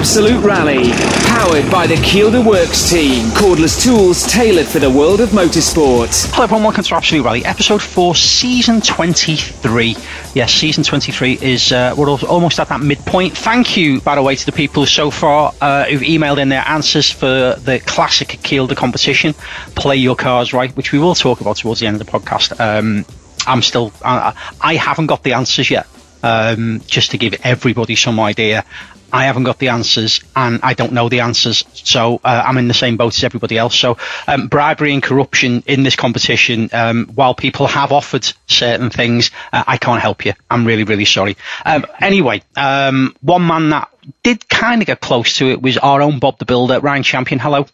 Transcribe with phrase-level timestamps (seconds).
[0.00, 0.92] Absolute Rally.
[1.26, 3.26] Powered by the Kielder Works team.
[3.32, 6.30] Cordless tools tailored for the world of motorsport.
[6.32, 9.94] Hello everyone, welcome to Absolute Rally, episode 4, season 23.
[10.34, 13.36] Yes, season 23 is, uh, we're almost at that midpoint.
[13.36, 16.66] Thank you, by the way, to the people so far uh, who've emailed in their
[16.66, 19.34] answers for the classic Kielder competition,
[19.76, 22.58] Play Your Cars Right, which we will talk about towards the end of the podcast.
[22.58, 23.04] Um,
[23.46, 24.32] I'm still, I,
[24.62, 25.86] I haven't got the answers yet.
[26.22, 28.64] Um, just to give everybody some idea,
[29.12, 31.64] I haven't got the answers and I don't know the answers.
[31.74, 33.76] So uh, I'm in the same boat as everybody else.
[33.76, 39.30] So um, bribery and corruption in this competition, um, while people have offered certain things,
[39.52, 40.34] uh, I can't help you.
[40.50, 41.36] I'm really, really sorry.
[41.64, 43.88] Um, anyway, um, one man that
[44.22, 47.38] did kind of get close to it was our own Bob the Builder, Ryan Champion.
[47.38, 47.66] Hello.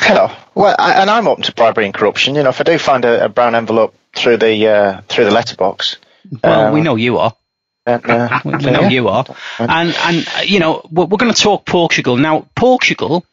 [0.00, 0.30] Hello.
[0.54, 2.34] Well, I, and I'm open to bribery and corruption.
[2.34, 5.30] You know, if I do find a, a brown envelope through the uh, through the
[5.30, 5.96] letterbox.
[6.42, 7.34] Well, we um, know you are.
[7.86, 9.26] Uh, we know you are,
[9.58, 12.48] and and uh, you know we're, we're going to talk Portugal now.
[12.54, 13.26] Portugal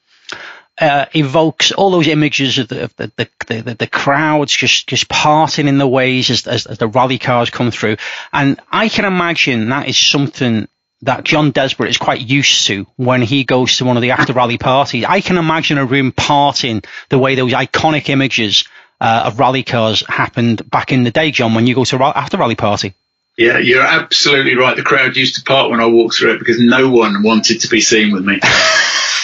[0.82, 5.08] uh, evokes all those images of the, of the, the, the, the, crowds just, just
[5.08, 7.98] parting in the ways as, as, as, the rally cars come through.
[8.34, 10.68] And I can imagine that is something
[11.04, 14.34] that John Desborough is quite used to when he goes to one of the after
[14.34, 15.06] rally parties.
[15.08, 18.66] I can imagine a room parting the way those iconic images
[19.00, 22.38] uh, of rally cars happened back in the day, John, when you go to after
[22.38, 22.94] rally party.
[23.38, 24.76] Yeah, you're absolutely right.
[24.76, 27.70] The crowd used to part when I walked through it because no one wanted to
[27.70, 28.40] be seen with me.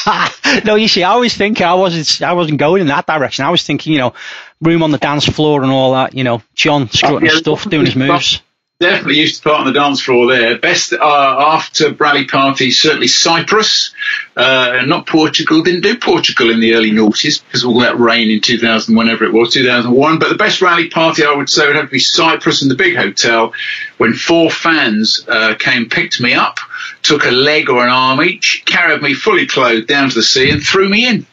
[0.65, 3.45] no, you see, I was thinking I wasn't, I wasn't going in that direction.
[3.45, 4.13] I was thinking, you know,
[4.61, 6.13] room on the dance floor and all that.
[6.13, 8.41] You know, John strutting oh, yeah, stuff, doing his moves
[8.79, 10.57] definitely used to part on the dance floor there.
[10.59, 13.93] Best uh, after rally party, certainly Cyprus,
[14.35, 15.63] uh, not Portugal.
[15.63, 19.25] Didn't do Portugal in the early noughties because of all that rain in 2000, whenever
[19.25, 20.19] it was, 2001.
[20.19, 22.75] But the best rally party I would say would have to be Cyprus in the
[22.75, 23.53] big hotel
[23.97, 26.59] when four fans uh, came, picked me up,
[27.01, 30.51] took a leg or an arm each, carried me fully clothed down to the sea
[30.51, 31.25] and threw me in.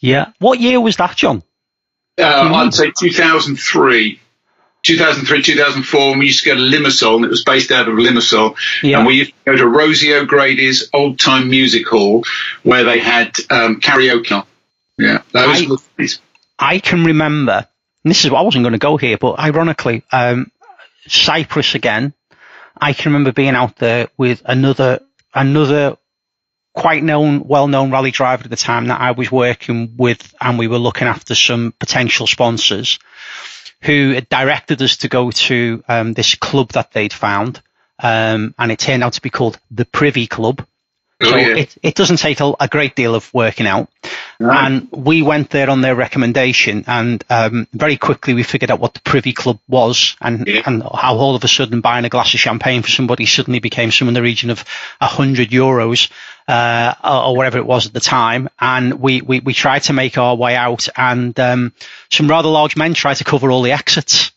[0.00, 0.32] Yeah.
[0.38, 1.42] What year was that, John?
[2.18, 4.20] Uh, I'd say 2003.
[4.84, 7.94] 2003, 2004, when we used to go to Limassol, and it was based out of
[7.94, 8.98] Limassol, yeah.
[8.98, 12.22] and we used to go to Rosie O'Grady's old time music hall
[12.62, 14.44] where they had um, karaoke.
[14.98, 15.66] Yeah, I,
[16.58, 17.66] I can remember.
[18.04, 20.52] this is what I wasn't going to go here, but ironically, um,
[21.08, 22.14] Cyprus again.
[22.76, 25.00] I can remember being out there with another
[25.32, 25.96] another
[26.74, 30.58] quite known, well known rally driver at the time that I was working with, and
[30.58, 32.98] we were looking after some potential sponsors
[33.84, 37.60] who directed us to go to um, this club that they'd found,
[38.02, 40.66] um, and it turned out to be called the Privy Club.
[41.20, 41.56] Oh, so yeah.
[41.56, 43.88] it, it doesn't take a, a, great deal of working out.
[44.40, 44.66] Right.
[44.66, 48.94] And we went there on their recommendation, and um, very quickly we figured out what
[48.94, 50.62] the Privy Club was, and, yeah.
[50.66, 53.92] and how all of a sudden buying a glass of champagne for somebody suddenly became
[53.92, 54.64] some in the region of
[55.00, 56.10] a hundred euros,
[56.48, 58.48] uh, or whatever it was at the time.
[58.60, 61.72] And we, we, we tried to make our way out, and um,
[62.10, 64.32] some rather large men tried to cover all the exits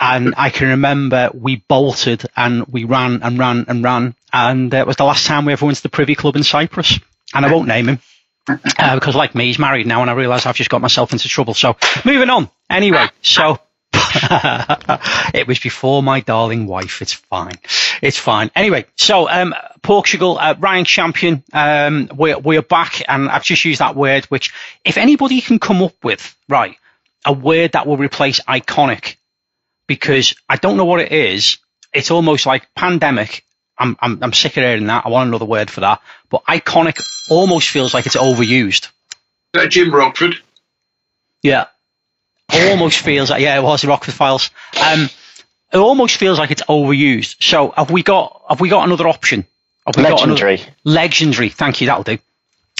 [0.00, 4.86] and I can remember we bolted and we ran and ran and ran, and it
[4.86, 6.98] was the last time we ever went to the Privy Club in Cyprus.
[7.34, 7.98] And I won't name him
[8.48, 11.28] uh, because, like me, he's married now, and I realise I've just got myself into
[11.28, 11.52] trouble.
[11.52, 12.48] So, moving on.
[12.70, 13.58] Anyway, so
[15.34, 17.02] it was before my darling wife.
[17.02, 17.56] It's fine.
[18.02, 18.50] It's fine.
[18.54, 23.80] Anyway, so um, Portugal, uh, Ryan Champion, um, we're, we're back, and I've just used
[23.80, 24.52] that word, which
[24.84, 26.76] if anybody can come up with, right,
[27.24, 29.16] a word that will replace iconic
[29.86, 31.58] because I don't know what it is.
[31.92, 33.44] It's almost like pandemic.
[33.76, 35.06] I'm, I'm, I'm sick of hearing that.
[35.06, 36.00] I want another word for that.
[36.28, 38.88] But iconic almost feels like it's overused.
[39.54, 40.36] Uh, Jim Rockford.
[41.42, 41.66] Yeah.
[42.52, 44.50] Almost feels like, yeah, it was the Rockford Files.
[44.80, 45.08] Um,
[45.72, 47.42] it almost feels like it's overused.
[47.42, 49.46] So have we got, have we got another option?
[49.86, 50.56] Have we legendary.
[50.56, 51.48] Got another, legendary.
[51.50, 51.86] Thank you.
[51.86, 52.18] That'll do.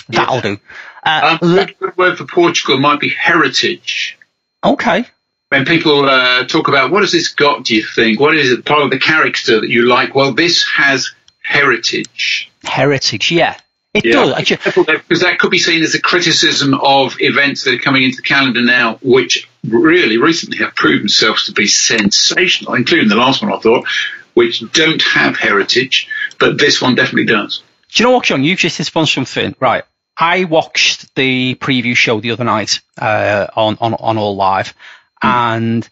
[0.08, 0.40] That'll yeah.
[0.40, 0.60] do.
[1.04, 4.18] Uh, um, a good word for Portugal might be heritage.
[4.64, 5.06] Okay
[5.48, 8.20] when people uh, talk about what has this got, do you think?
[8.20, 10.14] What is it part of the character that you like?
[10.14, 11.12] Well, this has
[11.42, 12.50] heritage.
[12.64, 13.56] Heritage, yeah.
[13.98, 14.12] It yeah.
[14.12, 14.48] does.
[14.48, 18.22] Because that could be seen as a criticism of events that are coming into the
[18.22, 23.52] calendar now, which really recently have proven themselves to be sensational, including the last one
[23.52, 23.86] I thought,
[24.34, 26.08] which don't have heritage,
[26.38, 27.62] but this one definitely does.
[27.92, 28.44] Do you know what, John?
[28.44, 29.54] You've just on something.
[29.58, 29.84] Right.
[30.16, 34.74] I watched the preview show the other night uh, on, on, on All Live,
[35.22, 35.88] and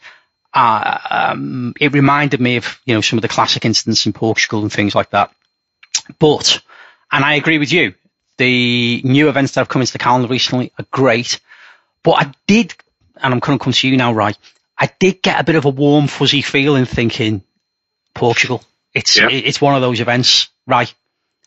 [0.53, 4.62] uh, um, it reminded me of you know some of the classic incidents in Portugal
[4.62, 5.32] and things like that.
[6.19, 6.61] But
[7.11, 7.94] and I agree with you,
[8.37, 11.41] the new events that have come into the calendar recently are great.
[12.03, 12.75] But I did,
[13.17, 14.37] and I'm going to come to you now, right?
[14.79, 17.43] I did get a bit of a warm, fuzzy feeling thinking
[18.14, 18.62] Portugal.
[18.93, 19.29] It's yeah.
[19.31, 20.93] it's one of those events, right?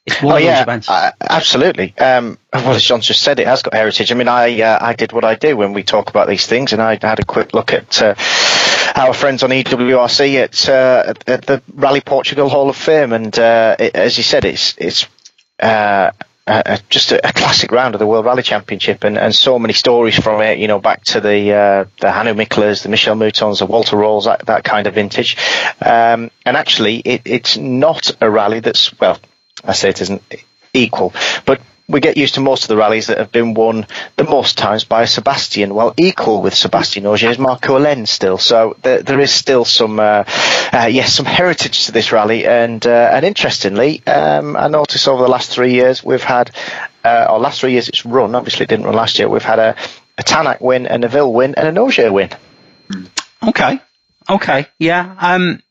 [0.05, 0.89] It's one oh of those events.
[0.89, 1.93] uh, absolutely.
[1.97, 4.11] Um, well, as John just said, it has got heritage.
[4.11, 6.73] I mean, I uh, I did what I do when we talk about these things,
[6.73, 8.15] and I had a quick look at uh,
[8.95, 13.37] our friends on EWRC at, uh, at, at the Rally Portugal Hall of Fame, and
[13.37, 15.07] uh, it, as you said, it's it's.
[15.59, 16.11] Uh,
[16.49, 19.73] uh, just a, a, classic round of the World Rally Championship, and, and so many
[19.73, 20.57] stories from it.
[20.57, 24.25] You know, back to the uh, the Hannu Mikkolas, the Michel Moutons, the Walter Röhrls,
[24.25, 25.37] that, that kind of vintage.
[25.79, 29.19] Um, and actually, it, it's not a rally that's well,
[29.63, 30.23] I say it isn't
[30.73, 31.13] equal,
[31.45, 34.59] but we get used to most of the rallies that have been won the most
[34.59, 35.73] times by Sebastian.
[35.73, 38.37] Well, equal with Sébastien Ogier is Markku Alén still.
[38.37, 40.23] So there, there is still some, uh,
[40.71, 42.45] uh, yes, some heritage to this rally.
[42.45, 46.51] And uh, and interestingly, um, I noticed over the last three years we've had,
[47.03, 48.35] uh, or last three years it's run.
[48.35, 49.27] Obviously, it didn't run last year.
[49.27, 49.75] We've had a,
[50.19, 52.29] a Tanak win, a Neuville win, and an Ogier win.
[53.41, 53.79] Okay,
[54.29, 55.15] okay, yeah.
[55.19, 55.63] Um,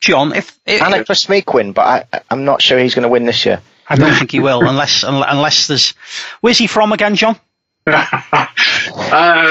[0.00, 3.04] John, if, if and a Kris Meeke win, but I, I'm not sure he's going
[3.04, 3.60] to win this year.
[3.88, 5.94] I don't think he will, unless unless there's.
[6.40, 7.38] Where's he from again, John?
[7.86, 8.46] uh,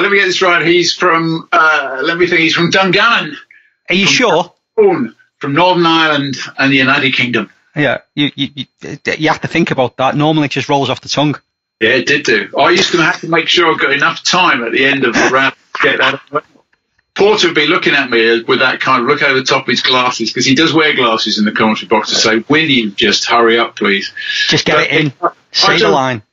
[0.02, 0.66] let me get this right.
[0.66, 1.48] He's from.
[1.52, 2.42] Uh, let me think.
[2.42, 3.36] He's from Dungannon.
[3.90, 4.54] Are you from sure?
[4.76, 7.50] Corn, from Northern Ireland and the United Kingdom.
[7.76, 8.66] Yeah, you, you you
[9.18, 10.16] you have to think about that.
[10.16, 11.36] Normally, it just rolls off the tongue.
[11.80, 12.50] Yeah, it did do.
[12.58, 15.14] I used to have to make sure I've got enough time at the end of
[15.14, 16.22] the round to get that.
[17.22, 19.68] Porter would be looking at me with that kind of look over the top of
[19.68, 22.90] his glasses because he does wear glasses in the commentary box to say, "Will you
[22.90, 24.12] just hurry up, please?"
[24.48, 25.14] Just get But it in.
[25.52, 26.24] Say the line.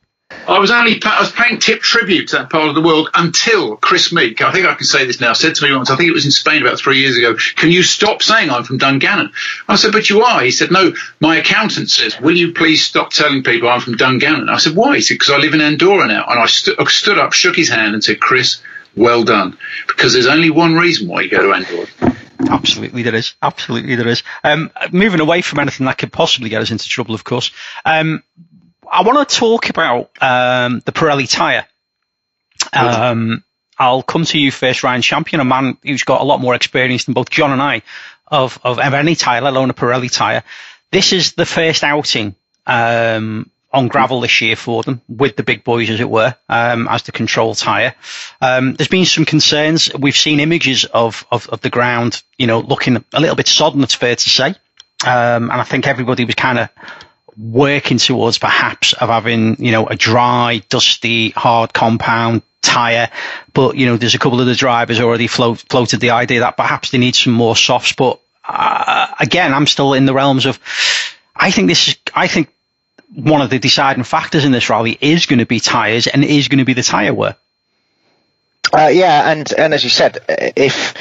[0.47, 3.75] I was only I was paying tip tribute to that part of the world until
[3.75, 4.41] Kris Meeke.
[4.41, 5.33] I think I can say this now.
[5.33, 7.35] Said to me once, I think it was in Spain about three years ago.
[7.55, 9.31] Can you stop saying I'm from Dungannon?
[9.67, 10.41] I said, but you are.
[10.41, 10.93] He said, no.
[11.19, 14.49] My accountant says, will you please stop telling people I'm from Dungannon?
[14.49, 14.95] I said, why?
[14.95, 16.25] He said, because I live in Andorra now.
[16.27, 18.61] And I, I stood up, shook his hand, and said, Kris,
[18.99, 19.57] well done.
[19.87, 21.87] Because there's only one reason why you go to Andorra.
[22.49, 23.33] Absolutely, there is.
[23.41, 24.23] Absolutely, there is.
[24.43, 27.51] Um, moving away from anything that could possibly get us into trouble, of course.
[27.85, 28.23] Um,
[28.91, 31.65] I want to talk about um, the Pirelli tyre.
[32.73, 33.43] Um,
[33.77, 37.05] I'll come to you first, Ryan Champion, a man who's got a lot more experience
[37.05, 37.81] than both John and I
[38.27, 40.43] of, of, of any tyre, let alone a Pirelli tyre.
[40.91, 42.35] This is the first outing
[42.65, 46.87] um, on gravel this year for them, with the big boys, as it were, um,
[46.89, 47.93] as the control tyre.
[48.41, 49.93] Um, there's been some concerns.
[49.93, 53.83] We've seen images of, of, of the ground, you know, looking a little bit sodden,
[53.83, 54.55] it's fair to say.
[55.05, 56.69] Um, and I think everybody was kind of
[57.37, 63.09] working towards perhaps of having, you know, a dry, dusty, hard compound tyre.
[63.53, 66.57] But, you know, there's a couple of the drivers already float, floated the idea that
[66.57, 67.93] perhaps they need some more softs.
[67.93, 70.59] But uh, again, I'm still in the realms of,
[71.35, 72.51] I think this is, I think
[73.13, 76.47] one of the deciding factors in this rally is going to be tyres and is
[76.47, 77.35] going to be the tyre wear.
[78.71, 80.93] Uh, yeah, and and as you said, if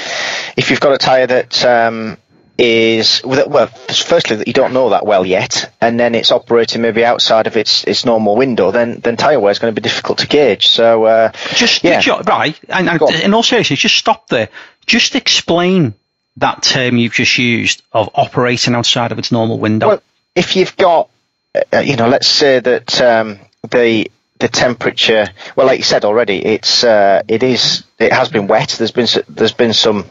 [0.56, 2.16] if you've got a tyre that um,
[2.56, 7.05] is well, firstly that you don't know that well yet, and then it's operating maybe
[7.05, 10.19] outside of its its normal window, then then tyre wear is going to be difficult
[10.19, 10.69] to gauge.
[10.69, 12.02] So uh, Just yeah.
[12.26, 14.49] right, and, and in all seriousness, just stop there.
[14.87, 15.94] Just explain
[16.38, 19.88] that term you've just used of operating outside of its normal window.
[19.88, 20.02] Well,
[20.34, 21.08] if you've got, uh,
[21.83, 23.39] you know, let's say that um,
[23.71, 28.47] the the temperature, well, like you said already, it's uh, it is it has been
[28.47, 28.77] wet.
[28.79, 30.11] There's been there's been some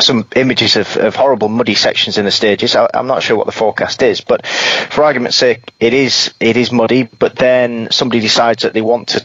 [0.00, 2.74] some images of, of horrible muddy sections in the stages.
[2.74, 6.56] I, I'm not sure what the forecast is, but for argument's sake, it is it
[6.56, 7.04] is muddy.
[7.04, 9.24] But then somebody decides that they want to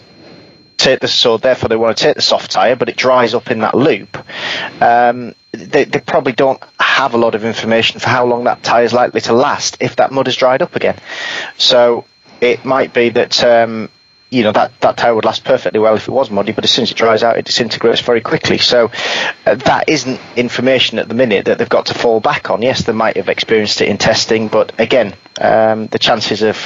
[0.78, 3.52] take the so therefore they want to take the soft tire, but it dries up
[3.52, 4.18] in that loop.
[4.82, 8.84] Um, they, they probably don't have a lot of information for how long that tire
[8.84, 10.98] is likely to last if that mud has dried up again.
[11.58, 12.06] So
[12.42, 13.90] it might be that um,
[14.30, 16.72] you know that that tire would last perfectly well if it was muddy, but as
[16.72, 18.58] soon as it dries out, it disintegrates very quickly.
[18.58, 18.92] So
[19.46, 22.62] uh, that isn't information at the minute that they've got to fall back on.
[22.62, 26.58] Yes, they might have experienced it in testing, but again, um, the chances of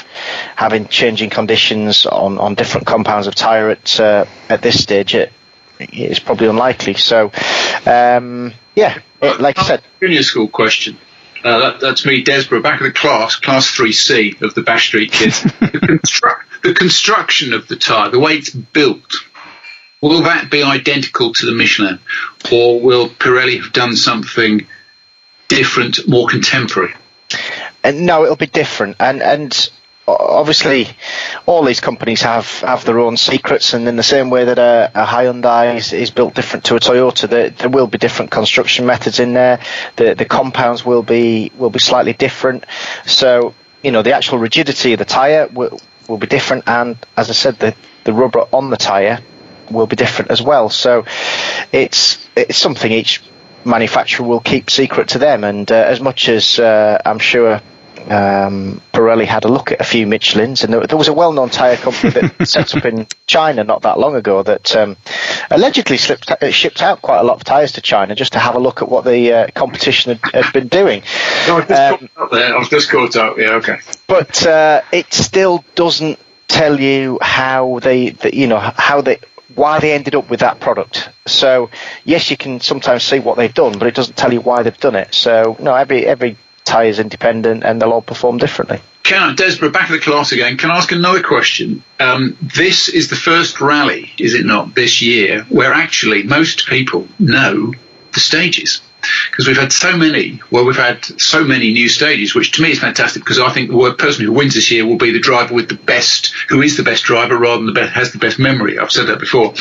[0.56, 5.32] having changing conditions on, on different compounds of tire at uh, at this stage it,
[5.80, 6.96] is probably unlikely.
[6.96, 7.32] So
[7.86, 10.98] um, yeah, it, like I said, Junior school question.
[11.44, 15.12] Uh, that, that's me, Desborough, back of the class, class 3C of the Bash Street
[15.12, 15.42] kids.
[15.44, 19.26] the, constru- the construction of the tyre, the way it's built,
[20.02, 22.00] will that be identical to the Michelin?
[22.52, 24.68] Or will Pirelli have done something
[25.48, 26.94] different, more contemporary?
[27.84, 28.98] And no, it'll be different.
[29.00, 29.72] And and
[30.08, 30.88] obviously,
[31.46, 33.74] all these companies have, have their own secrets.
[33.74, 36.80] And in the same way that a, a Hyundai is, is built different to a
[36.80, 39.60] Toyota, there, there will be different construction methods in there.
[39.96, 42.66] The the compounds will be will be slightly different.
[43.06, 46.68] So you know the actual rigidity of the tire will will be different.
[46.68, 49.20] And as I said, the the rubber on the tire
[49.70, 50.70] will be different as well.
[50.70, 51.06] So
[51.72, 53.22] it's it's something each
[53.66, 55.44] manufacturer will keep secret to them.
[55.44, 57.62] And uh, as much as uh, I'm sure
[58.10, 61.50] um, Pirelli had a look at a few Michelins, and there, there was a well-known
[61.50, 64.98] tyre company that set up in China not that long ago that um,
[65.50, 68.56] allegedly slipped, uh, shipped out quite a lot of tyres to China just to have
[68.56, 71.04] a look at what the uh, competition had, had, been doing.
[71.48, 72.58] No, I've just, um, caught up there.
[72.58, 73.38] I've just caught up.
[73.38, 73.78] Yeah, okay.
[74.08, 79.20] But uh, it still doesn't tell you how they, the, you know, how they
[79.56, 81.10] why they ended up with that product.
[81.26, 81.70] So
[82.04, 84.78] yes, you can sometimes see what they've done, but it doesn't tell you why they've
[84.78, 85.14] done it.
[85.14, 88.80] So no, every every tyre is independent and they'll all perform differently.
[89.04, 90.58] Can Desborough back of the class again?
[90.58, 91.84] Can I ask another question?
[92.00, 97.08] Um, this is the first rally, is it not, this year, where actually most people
[97.20, 97.74] know
[98.14, 98.82] the stages
[99.30, 100.42] because we've had so many.
[100.52, 103.70] Well, we've had so many new stages, which to me is fantastic because I think
[103.72, 106.78] the person who wins this year will be the driver with the best, who is
[106.78, 108.78] the best driver rather than the best, has the best memory.
[108.78, 109.54] I've said that before,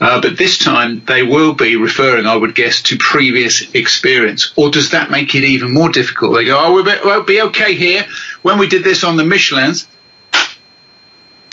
[0.00, 4.52] uh, but this time they will be referring, I would guess, to previous experience.
[4.56, 6.34] Or does that make it even more difficult?
[6.34, 8.06] They go, oh, we'll be, we'll be okay here.
[8.42, 9.86] When we did this on the Michelin's,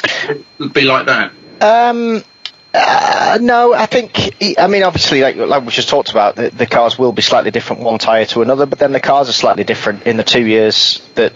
[0.04, 1.32] it would be like that.
[1.62, 2.24] Um,
[2.76, 4.36] uh, no, I think.
[4.60, 7.52] I mean, obviously, like, like we just talked about, the, the, cars will be slightly
[7.52, 10.46] different one tyre to another, but then the cars are slightly different in the two
[10.46, 11.34] years that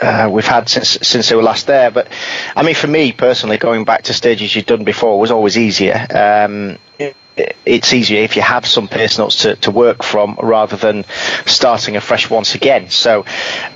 [0.00, 1.90] uh, we've had since since they were last there.
[1.90, 2.08] But
[2.54, 6.06] I mean, for me personally, going back to stages you'd done before was always easier.
[6.10, 7.16] Um, it,
[7.64, 11.04] it's easier if you have some pace notes to, to work from rather than
[11.46, 12.90] starting afresh once again.
[12.90, 13.24] So,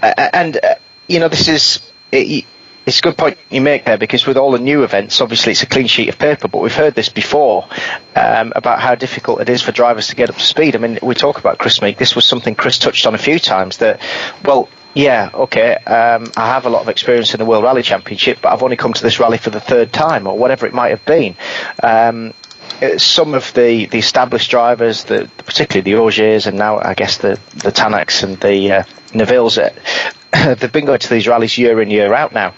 [0.02, 0.74] uh, and uh,
[1.08, 1.92] you know, this is.
[2.12, 2.44] It,
[2.86, 5.62] it's a good point you make there because with all the new events, obviously it's
[5.62, 7.68] a clean sheet of paper, but we've heard this before
[8.14, 10.76] um, about how difficult it is for drivers to get up to speed.
[10.76, 11.98] I mean, we talk about Kris Meeke.
[11.98, 14.00] This was something Kris touched on a few times that,
[14.44, 18.38] well, yeah, okay, um, I have a lot of experience in the World Rally Championship,
[18.40, 20.90] but I've only come to this rally for the third time or whatever it might
[20.90, 21.34] have been.
[21.82, 22.34] Um,
[22.98, 27.38] some of the, the established drivers, the, particularly the Ogiers and now I guess the,
[27.56, 31.90] the Tanaks and the uh, Neuvilles, uh, they've been going to these rallies year in,
[31.90, 32.54] year out now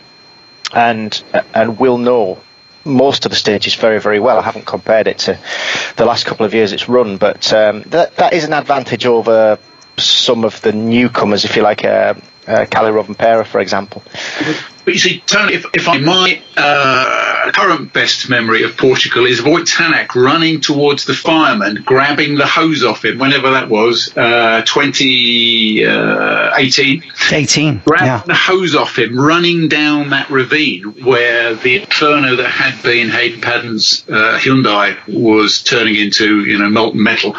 [0.73, 1.23] and
[1.55, 2.39] and will know
[2.85, 4.39] most of the stages very very well.
[4.39, 5.39] I haven't compared it to
[5.97, 9.59] the last couple of years it's run, but um, that that is an advantage over
[9.99, 12.15] some of the newcomers, if you like, uh,
[12.47, 14.03] uh, Kalle Rovanperä, for example.
[14.89, 19.39] But you see, Tony, if, if I my uh, current best memory of Portugal is
[19.39, 24.63] Ott Tanak running towards the fireman, grabbing the hose off him, whenever that was, uh,
[24.63, 27.03] 2018.
[27.03, 27.83] Uh, 18.
[27.85, 28.23] Grabbing yeah.
[28.25, 33.43] the hose off him, running down that ravine where the inferno that had been Hayden
[33.43, 37.37] Paddon's uh, Hyundai was turning into, you know, molten metal.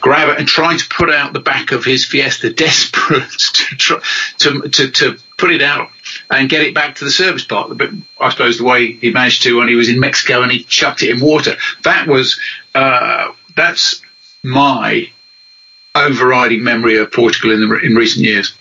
[0.00, 4.00] Grab it and trying to put out the back of his Fiesta, desperate to, try,
[4.38, 5.90] to, to, to put it out
[6.30, 7.78] and get it back to the service part.
[7.78, 7.90] But
[8.20, 11.02] I suppose the way he managed to when he was in Mexico and he chucked
[11.02, 11.56] it in water.
[11.84, 12.38] That was
[12.74, 14.02] uh, that's
[14.42, 15.10] my
[15.94, 18.54] overriding memory of Portugal in the, in recent years.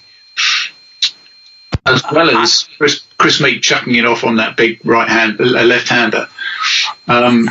[1.86, 5.88] As well as Kris, Kris Meeke chucking it off on that big right hand, left
[5.88, 6.28] hander.
[7.08, 7.50] Um,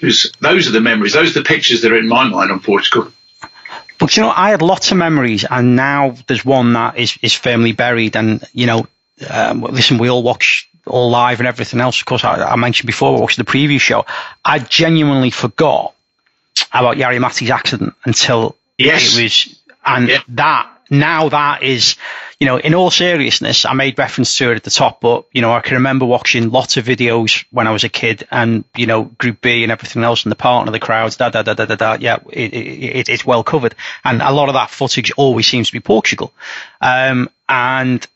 [0.00, 1.14] those, those are the memories.
[1.14, 3.10] Those are the pictures that are in my mind on Portugal.
[4.00, 7.34] But you know, I had lots of memories, and now there's one that is, is
[7.34, 8.16] firmly buried.
[8.16, 8.86] And you know,
[9.28, 12.00] um, listen, we all watch all live and everything else.
[12.00, 14.06] Of course, I, I mentioned before, I watched the preview show.
[14.42, 15.94] I genuinely forgot
[16.72, 19.16] about Jari-Matti's accident until yes.
[19.16, 20.22] it was, and yeah.
[20.28, 21.96] that now that is,
[22.40, 25.42] you know, in all seriousness, I made reference to it at the top, but, you
[25.42, 28.86] know, I can remember watching lots of videos when I was a kid and, you
[28.86, 31.66] know, Group B and everything else and the partner, the crowds, da, da, da, da,
[31.66, 31.98] da, da.
[32.00, 33.74] Yeah, it, it, it's well covered.
[34.04, 36.32] And a lot of that footage always seems to be Portugal.
[36.80, 38.06] Um, and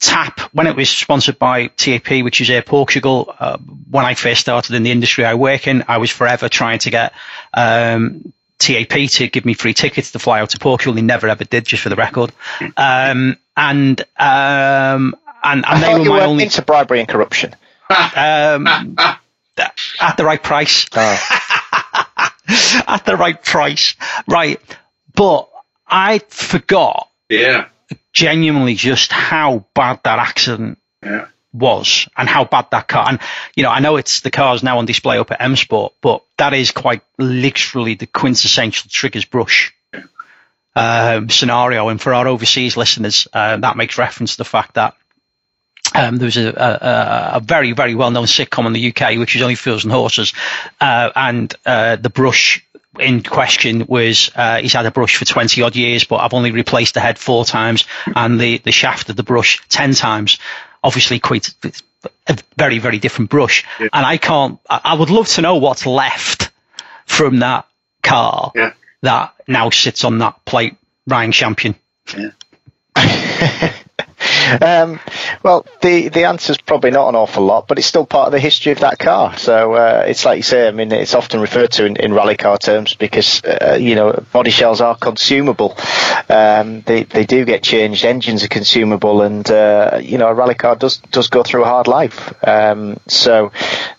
[0.00, 4.40] TAP, when it was sponsored by TAP, which is Air Portugal, uh, when I first
[4.40, 7.12] started in the industry I work in, I was forever trying to get
[7.54, 10.94] um, TAP to give me free tickets to fly out to Portugal.
[10.94, 12.32] They never ever did, just for the record.
[12.76, 17.54] Um, and um, and, and they were my only into bribery and corruption.
[17.90, 18.66] Um,
[20.00, 20.86] at the right price.
[20.96, 22.30] Oh.
[22.88, 23.94] at the right price,
[24.26, 24.60] right?
[25.14, 25.50] But
[25.86, 27.10] I forgot.
[27.28, 27.68] Yeah.
[28.14, 33.06] Genuinely, just how bad that accident yeah was and how bad that car.
[33.08, 33.20] And,
[33.56, 36.24] you know, I know it's the car's now on display up at M Sport, but
[36.36, 39.74] that is quite literally the quintessential triggers brush
[40.78, 41.88] um, scenario.
[41.88, 44.94] And for our overseas listeners, uh, that makes reference to the fact that
[45.94, 49.42] um, there was a, a, a, very, very well-known sitcom in the UK, which is
[49.42, 50.34] only Fools and Horses,
[50.80, 52.64] uh, and uh, the brush
[52.98, 56.50] in question was uh, he's had a brush for 20 odd years, but I've only
[56.50, 60.38] replaced the head four times and the, the shaft of the brush 10 times
[60.82, 61.54] obviously quite
[62.26, 63.64] a very, very different brush.
[63.80, 63.88] Yeah.
[63.92, 66.50] And I can't, I would love to know what's left
[67.06, 67.66] from that
[68.02, 68.72] car yeah.
[69.02, 70.76] That now sits on that plate
[71.06, 71.74] Ryan Champion.
[72.16, 72.30] Yeah.
[74.60, 74.98] Um,
[75.42, 78.32] well, the the answer is probably not an awful lot, but it's still part of
[78.32, 79.36] the history of that car.
[79.36, 80.66] So uh, it's like you say.
[80.66, 84.24] I mean, it's often referred to in, in rally car terms because uh, you know
[84.32, 85.76] body shells are consumable.
[86.28, 88.04] Um, they they do get changed.
[88.04, 91.68] Engines are consumable, and uh, you know a rally car does does go through a
[91.68, 92.32] hard life.
[92.46, 93.52] Um, so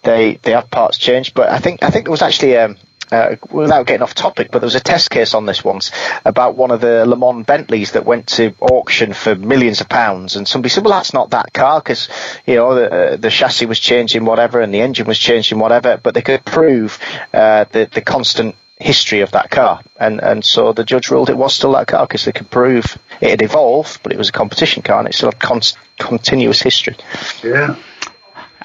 [0.04, 1.34] they they have parts changed.
[1.36, 2.78] But I think I think there was actually um,
[3.12, 5.92] uh, without getting off topic, but there was a test case on this once
[6.26, 10.36] about one of the Le Mans Bentleys that went to auction for millions of pounds,
[10.36, 12.10] and somebody said, "Well, that's not that car because
[12.46, 16.00] you know the, uh, the chassis was changing whatever and the engine was changing whatever,"
[16.02, 17.00] but they could prove
[17.34, 21.38] uh, the the constant history of that car, and and so the judge ruled it
[21.38, 24.34] was still that car because they could prove it had evolved, but it was a
[24.34, 25.62] competition car and it still had con-
[25.98, 26.96] continuous history.
[27.44, 27.76] Yeah.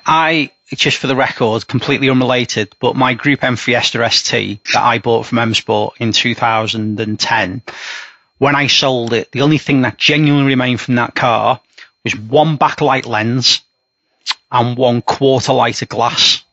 [0.06, 4.98] I just for the record, completely unrelated, but my Group M Fiesta ST that I
[4.98, 7.62] bought from M Sport in 2010,
[8.38, 11.60] when I sold it, the only thing that genuinely remained from that car
[12.02, 13.62] was one backlight lens
[14.50, 16.44] and one quarter light of glass.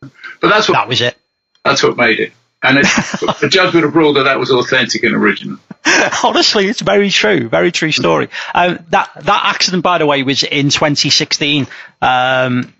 [0.00, 1.16] But that's what that was it.
[1.64, 2.32] That's what made it.
[2.62, 2.76] And
[3.40, 5.58] the judge would have ruled that that was authentic and original.
[6.24, 8.28] Honestly, it's very true, very true story.
[8.54, 11.66] Um, that that accident, by the way, was in 2016,
[12.00, 12.72] um,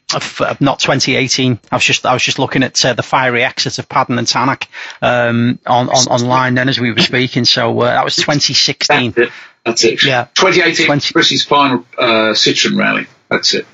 [0.60, 1.60] not 2018.
[1.70, 4.26] I was just I was just looking at uh, the fiery exit of Paddon and
[4.26, 4.66] Tanak
[5.00, 7.44] um, on, on online then as we were speaking.
[7.44, 9.12] So uh, that was 2016.
[9.12, 9.32] That's it.
[9.64, 10.04] That's it.
[10.04, 10.24] Yeah.
[10.34, 11.12] 2018, 20...
[11.12, 13.06] Kris's final uh, Citroen rally.
[13.28, 13.66] That's it.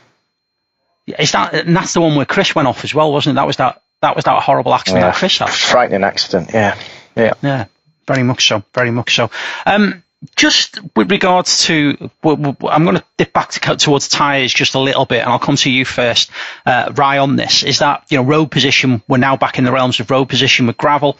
[1.19, 3.37] Is that and that's the one where Kris went off as well, wasn't it?
[3.37, 5.11] That was that that was that horrible accident yeah.
[5.11, 5.51] that Kris had.
[5.51, 6.51] Frightening accident.
[6.53, 6.79] Yeah.
[7.17, 7.35] Yeah.
[7.43, 7.65] Yeah.
[8.07, 8.63] Very much so.
[8.75, 9.31] Very much so.
[9.67, 10.03] Um,
[10.35, 15.05] just with regards to, I'm going to dip back to, towards tyres just a little
[15.05, 16.31] bit, and I'll come to you first,
[16.67, 17.63] uh, Rye, on this.
[17.63, 19.03] Is that you know road position?
[19.07, 21.17] We're now back in the realms of road position with gravel,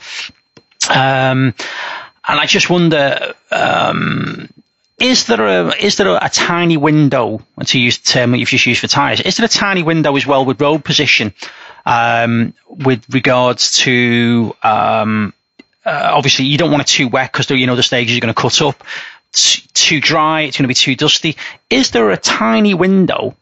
[0.91, 1.55] um,
[2.27, 3.35] and I just wonder.
[3.51, 4.49] Um,
[4.99, 8.49] is there a is there a, a, tiny window to use the term that you've
[8.49, 9.21] just used for tyres?
[9.21, 11.35] Is there a tiny window as well with road position
[11.87, 15.33] um, with regards to um,
[15.89, 18.35] uh, obviously you don't want it too wet because you know the stages are going
[18.35, 18.85] to cut up.
[19.33, 21.37] too dry, it's going to be too dusty.
[21.71, 23.35] Is there a tiny window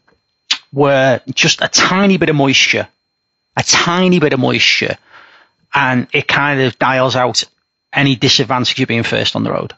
[0.71, 2.87] where just a tiny bit of moisture,
[3.57, 4.97] a tiny bit of moisture,
[5.73, 7.43] and it kind of dials out
[7.91, 9.73] any disadvantage of being first on the road?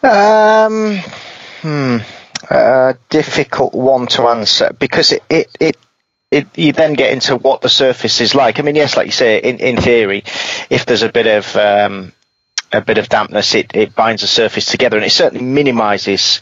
[0.00, 0.98] Um,
[1.62, 1.96] hmm,
[3.08, 5.76] difficult one to answer because it, it, it
[6.30, 8.58] it, you then get into what the surface is like.
[8.58, 10.24] I mean, yes, like you say, in, in theory,
[10.68, 12.12] if there's a bit of um,
[12.72, 16.40] a bit of dampness, it, it binds the surface together, and it certainly minimises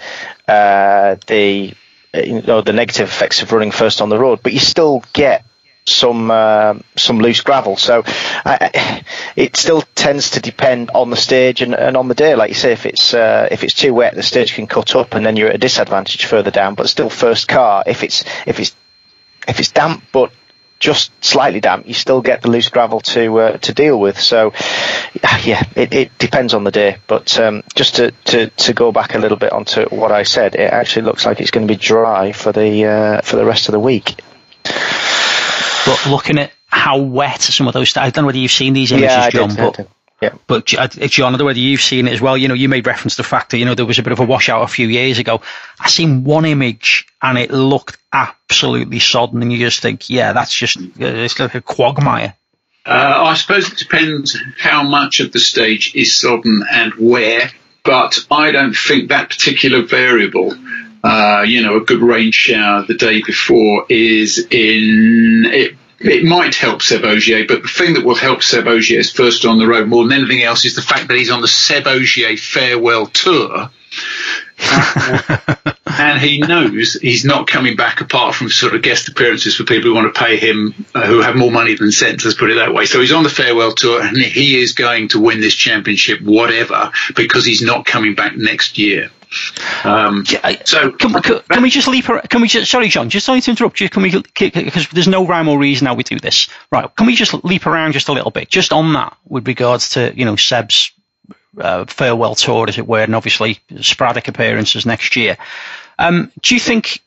[0.49, 1.75] uh, the
[2.15, 4.41] you know the negative effects of running first on the road.
[4.43, 5.45] But you still get
[5.85, 8.03] some uh, some loose gravel, so
[8.45, 8.71] uh,
[9.37, 12.35] it still tends to depend on the stage and, and on the day.
[12.35, 15.15] Like you say, if it's uh, if it's too wet, the stage can cut up,
[15.15, 16.75] and then you're at a disadvantage further down.
[16.75, 17.85] But still, first car.
[17.87, 18.75] If it's if it's
[19.47, 20.33] if it's damp but
[20.79, 24.21] just slightly damp, you still get the loose gravel to uh, to deal with.
[24.21, 24.53] So,
[25.43, 26.99] yeah, it, it depends on the day.
[27.07, 30.55] But um, just to, to, to go back a little bit onto what I said,
[30.55, 33.69] it actually looks like it's going to be dry for the uh, for the rest
[33.69, 34.21] of the week.
[35.87, 38.93] But looking at how wet some of those, I don't know whether you've seen these
[38.93, 39.89] images, yeah, John, did, but
[40.21, 40.35] yeah.
[40.47, 42.37] But John, I don't know whether you've seen it as well.
[42.37, 44.13] You know, you made reference to the fact that, you know, there was a bit
[44.13, 45.43] of a washout a few years ago.
[45.79, 50.55] I seen one image and it looked absolutely sodden and you just think, yeah, that's
[50.55, 52.35] just, it's like a quagmire.
[52.87, 57.51] Uh, I suppose it depends how much of the stage is sodden and where,
[57.85, 60.55] but I don't think that particular variable
[61.07, 66.55] uh, you know, a good rain shower the day before is in it it might
[66.55, 69.89] help Seb Ogier, but the thing that will help Seb Ogier's first on the road
[69.89, 73.71] more than anything else is the fact that he's on the Seb Ogier farewell tour.
[75.99, 79.91] and he knows he's not coming back apart from sort of guest appearances for people
[79.91, 82.57] who want to pay him, uh, who have more money than sense, let's put it
[82.57, 82.85] that way.
[82.85, 86.91] So he's on the farewell tour and he is going to win this championship, whatever,
[87.15, 89.11] because he's not coming back next year.
[89.85, 90.25] Um,
[90.65, 92.05] so can, can, can, we just leap?
[92.05, 92.71] Can we just?
[92.71, 93.11] Sorry, John.
[93.11, 93.89] Just sorry to interrupt you.
[93.89, 94.11] Can we?
[94.11, 96.49] Because there's no rhyme or reason how we do this.
[96.71, 96.95] Right?
[96.97, 100.13] Can we just leap around just a little bit, just on that, with regards to
[100.17, 100.93] you know Seb's
[101.59, 105.37] uh, farewell tour, as it were, and obviously sporadic appearances next year.
[105.99, 107.01] Um, do you think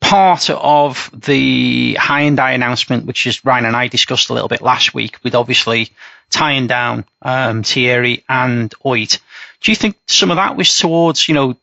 [0.00, 4.94] part of the Hyundai announcement, which is Ryan and I discussed a little bit last
[4.94, 5.90] week, with obviously
[6.30, 9.18] tying down um, Thierry and Ott,
[9.60, 11.56] do you think some of that was towards, you know,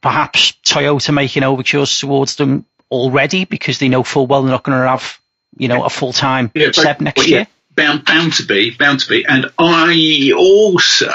[0.00, 4.78] perhaps Toyota making overtures towards them already because they know full well they're not going
[4.78, 5.18] to have,
[5.56, 7.46] you know, a full time yeah, Seb next year?
[7.74, 11.10] bound bound to be bound to be and i also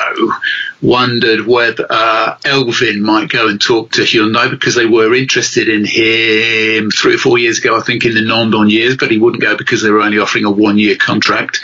[0.82, 5.86] wondered whether uh, Elfyn might go and talk to Hyundai because they were interested in
[5.86, 9.42] him three or four years ago, I think, in the non-don years, but he wouldn't
[9.42, 11.62] go because they were only offering a one-year contract.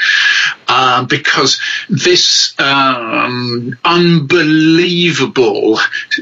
[0.67, 5.77] Um, because this um, unbelievable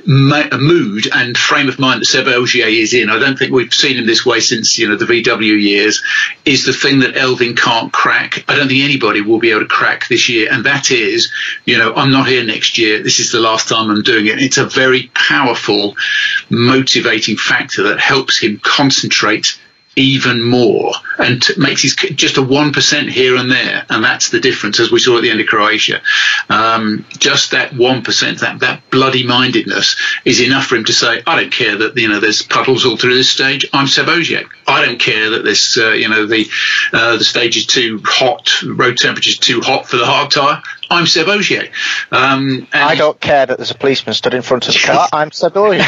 [0.06, 3.74] ma- mood and frame of mind that Seb Ogier is in, I don't think we've
[3.74, 6.04] seen him this way since you know the VW years,
[6.44, 8.44] is the thing that Elfyn can't crack.
[8.50, 11.32] I don't think anybody will be able to crack this year, and that is,
[11.66, 12.81] you know, I'm not here next year.
[12.82, 14.42] This is the last time I'm doing it.
[14.42, 15.96] It's a very powerful,
[16.50, 19.60] motivating factor that helps him concentrate
[19.96, 23.86] even more and t- makes his just a 1% here and there.
[23.90, 26.02] And that's the difference, as we saw at the end of Croatia.
[26.50, 31.42] Um, just that 1%, that, that bloody mindedness is enough for him to say, I
[31.42, 33.70] don't care that, you know, there's puddles all through this stage.
[33.74, 36.48] I'm Seb I don't care that this, uh, you know, the,
[36.94, 40.64] uh, the stage is too hot, road temperature is too hot for the hard tyre.
[40.92, 41.70] I'm Seb Ogier.
[42.12, 45.08] Um, I don't care that there's a policeman stood in front of the car.
[45.14, 45.80] I'm Seb Ogier.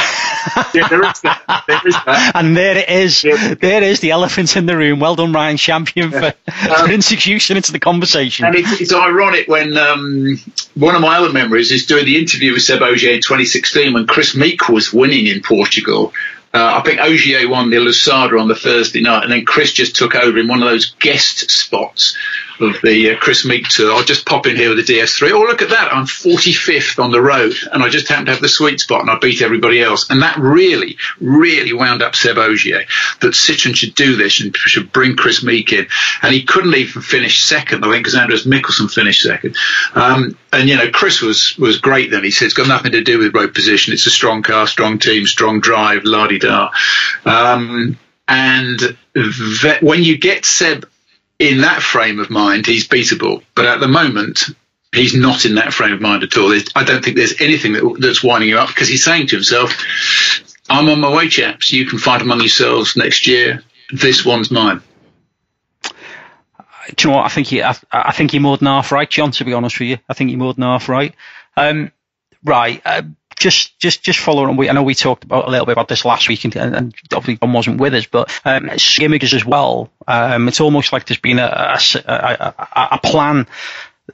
[0.73, 1.63] yeah, there is that.
[1.67, 2.31] There is that.
[2.35, 3.21] And there it is.
[3.21, 3.53] Yeah.
[3.55, 5.01] There is the elephant in the room.
[5.01, 8.45] Well done, Ryan Champion, for, for introducing into the conversation.
[8.45, 10.39] And it's, it's ironic when um,
[10.75, 14.07] one of my other memories is doing the interview with Seb Ogier in 2016 when
[14.07, 16.13] Kris Meeke was winning in Portugal.
[16.53, 19.95] Uh, I think Ogier won the Lousada on the Thursday night, and then Kris just
[19.95, 22.15] took over in one of those guest spots
[22.59, 23.91] of the uh, Kris Meeke tour.
[23.91, 25.31] I'll just pop in here with the DS3.
[25.31, 25.93] Oh, look at that.
[25.93, 29.09] I'm 45th on the road, and I just happen to have the sweet spot, and
[29.09, 30.09] I beat everybody else.
[30.09, 32.83] And that really, really wound up Seb Ogier,
[33.21, 35.87] that Citroen should do this and should bring Kris Meeke in.
[36.21, 39.55] And he couldn't even finish second, I think, because Andreas Mikkelsen finished second.
[39.95, 42.23] Um, and, you know, Kris was, was great then.
[42.23, 43.93] He said it's got nothing to do with road position.
[43.93, 46.03] It's a strong car, strong team, strong drive,
[46.43, 46.69] la-di-da.
[47.25, 48.97] Um, and
[49.81, 50.89] when you get Seb
[51.39, 53.43] in that frame of mind, he's beatable.
[53.55, 54.45] But at the moment,
[54.93, 56.49] he's not in that frame of mind at all.
[56.49, 59.35] There's, I don't think there's anything that, that's winding him up because he's saying to
[59.35, 59.83] himself,
[60.69, 61.73] I'm on my way, chaps.
[61.73, 63.63] You can fight among yourselves next year.
[63.91, 64.81] This one's mine.
[66.95, 67.25] Do you know what?
[67.25, 69.31] I think he, I, I think you're more than half right, John.
[69.31, 71.13] To be honest with you, I think you're more than half right.
[71.55, 71.91] Um,
[72.43, 72.81] right.
[72.85, 73.03] Uh,
[73.39, 74.57] just, just, just following on.
[74.57, 76.95] We, I know we talked about a little bit about this last week, and, and
[77.13, 78.69] obviously John wasn't with us, but um,
[78.99, 79.89] images as well.
[80.07, 83.47] Um, it's almost like there's been a, a, a, a plan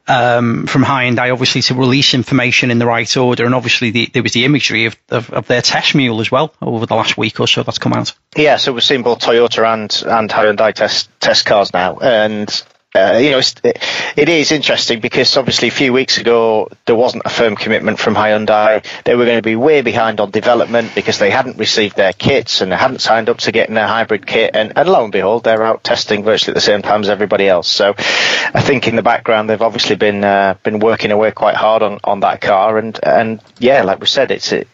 [0.07, 4.23] um, from Hyundai, obviously, to release information in the right order, and obviously the, there
[4.23, 7.39] was the imagery of, of, of, their test mule as well over the last week
[7.39, 8.13] or so that's come out.
[8.35, 12.49] Yeah, so we've seen both Toyota and and Hyundai test test cars now, and
[12.95, 17.29] uh, you know, it, is interesting because obviously a few weeks ago there wasn't a
[17.29, 18.83] firm commitment from Hyundai.
[19.03, 22.61] They were going to be way behind on development because they hadn't received their kits
[22.61, 24.55] and they hadn't signed up to getting their hybrid kit.
[24.55, 27.47] And, and lo and behold, they're out testing virtually at the same time as everybody
[27.47, 27.67] else.
[27.67, 31.83] So I think in the background they've obviously been uh, been working away quite hard
[31.83, 32.79] on, on that car.
[32.79, 34.67] And and yeah, like we said, it's it,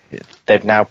[0.46, 0.88] they've now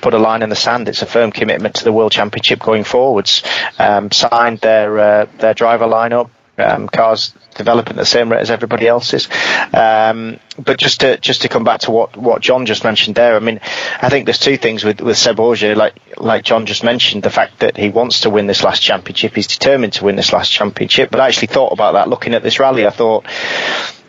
[0.00, 0.88] put a line in the sand.
[0.88, 3.42] It's a firm commitment to the World Championship going forwards.
[3.78, 6.30] Um, signed their uh, their driver lineup.
[6.60, 9.28] Um, cars developing at the same rate as everybody else's.
[9.72, 13.36] Um, but just to just to come back to what, what John just mentioned there,
[13.36, 13.60] I mean,
[14.02, 17.30] I think there's two things with with Seb Ogier, like like John just mentioned, the
[17.30, 20.50] fact that he wants to win this last championship, he's determined to win this last
[20.50, 21.12] championship.
[21.12, 22.86] But I actually thought about that looking at this rally.
[22.88, 23.24] I thought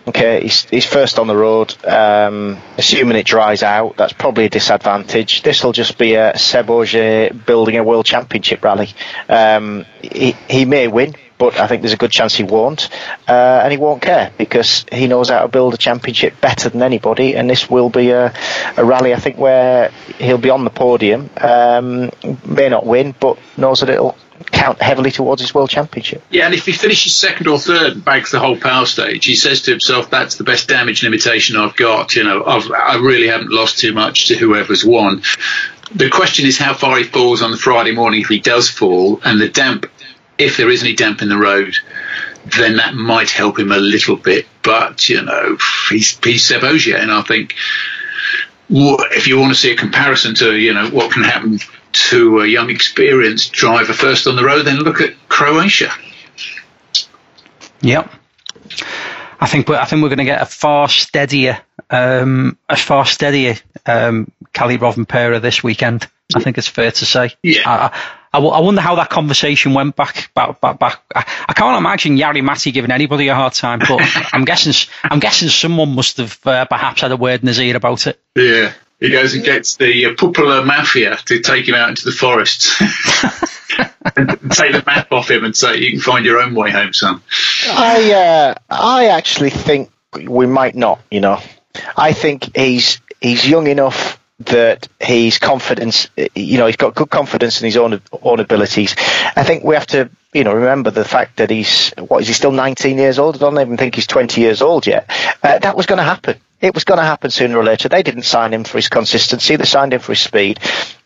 [0.09, 1.75] Okay, he's, he's first on the road.
[1.85, 5.43] Um, assuming it dries out, that's probably a disadvantage.
[5.43, 8.89] This will just be a Seb Ogier building a world championship rally.
[9.27, 12.89] Um, he, he may win, but I think there's a good chance he won't.
[13.27, 16.81] Uh, and he won't care because he knows how to build a championship better than
[16.81, 17.35] anybody.
[17.35, 18.33] And this will be a,
[18.77, 21.29] a rally, I think, where he'll be on the podium.
[21.37, 22.09] Um,
[22.47, 26.23] may not win, but knows that it'll count heavily towards his world championship.
[26.29, 29.35] Yeah, and if he finishes second or third and bags the whole power stage, he
[29.35, 33.27] says to himself, "That's the best damage limitation I've got." You know, I've, I really
[33.27, 35.21] haven't lost too much to whoever's won.
[35.93, 39.19] The question is how far he falls on the Friday morning if he does fall,
[39.23, 39.87] and the damp,
[40.37, 41.75] if there is any damp in the road,
[42.57, 44.45] then that might help him a little bit.
[44.61, 45.57] But you know,
[45.89, 47.55] he's he's Seb Ogier, and I think
[48.69, 51.59] if you want to see a comparison to you know what can happen
[51.91, 55.91] to a young experienced driver first on the road, then look at Croatia.
[57.81, 58.11] Yep.
[59.39, 63.05] I think we're, I think we're going to get a far steadier, um, a far
[63.05, 66.07] steadier um, Kalle Rovanperä this weekend.
[66.35, 67.31] I think it's fair to say.
[67.41, 67.61] Yeah.
[67.65, 71.01] I, I, I wonder how that conversation went back, back, back, back.
[71.15, 73.99] I, I can't imagine Jari-Matti giving anybody a hard time, but
[74.33, 74.73] I'm guessing,
[75.03, 78.21] I'm guessing someone must have uh, perhaps had a word in his ear about it.
[78.35, 78.73] Yeah.
[78.99, 82.79] He goes and gets the uh, Pupula Mafia to take him out into the forests
[84.15, 86.93] and take the map off him and say, "You can find your own way home,
[86.93, 87.21] son."
[87.67, 90.99] I uh, I actually think we might not.
[91.09, 91.41] You know,
[91.95, 97.61] I think he's he's young enough that he's confidence, you know, he's got good confidence
[97.61, 98.95] in his own own abilities.
[99.35, 102.33] I think we have to, you know, remember the fact that he's what is he
[102.33, 103.35] still 19 years old?
[103.35, 105.09] I don't even think he's 20 years old yet.
[105.43, 106.39] Uh, that was going to happen.
[106.61, 107.89] It was going to happen sooner or later.
[107.89, 109.55] They didn't sign him for his consistency.
[109.55, 110.59] They signed him for his speed.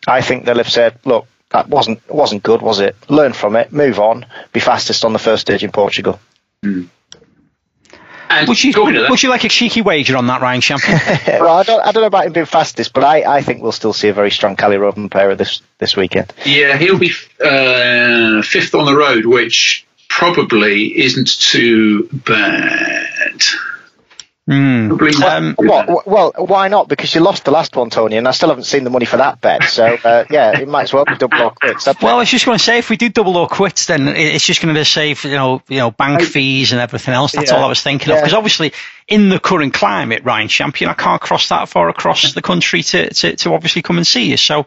[0.06, 2.96] I think they'll have said, look, that wasn't wasn't good, was it?
[3.08, 6.18] Learn from it, move on, be fastest on the first stage in Portugal.
[6.64, 6.88] Mm.
[8.28, 10.98] And would you, would, would, you like a cheeky wager on that, Ryan Champion?
[11.28, 13.70] well, I don't, I don't know about him being fastest, but I, I think we'll
[13.70, 16.32] still see a very strong Kalle Rovanperä this this weekend.
[16.44, 23.42] Yeah, he'll be uh, fifth on the road, which probably isn't too bad.
[24.48, 25.22] Mm.
[25.22, 26.86] Um, well, well, why not?
[26.86, 29.16] Because you lost the last one, Tony, and I still haven't seen the money for
[29.16, 29.64] that bet.
[29.64, 31.86] So uh, yeah, it might as well be double or quits.
[32.02, 34.44] well, I was just going to say, if we do double or quits, then it's
[34.44, 37.32] just going to save you know you know bank I, fees and everything else.
[37.32, 38.16] That's yeah, all I was thinking yeah.
[38.16, 38.20] of.
[38.20, 38.74] Because obviously,
[39.08, 43.14] in the current climate, Ryan Champion, I can't cross that far across the country to,
[43.14, 44.36] to, to obviously come and see you.
[44.36, 44.66] So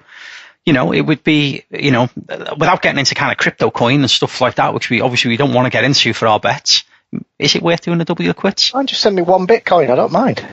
[0.65, 4.11] you know, it would be, you know, without getting into kind of crypto coin and
[4.11, 6.83] stuff like that, which we obviously we don't want to get into for our bets
[7.39, 8.71] is it worth doing a double or quits?
[8.73, 9.89] Oh, just send me one Bitcoin.
[9.89, 10.45] I don't mind.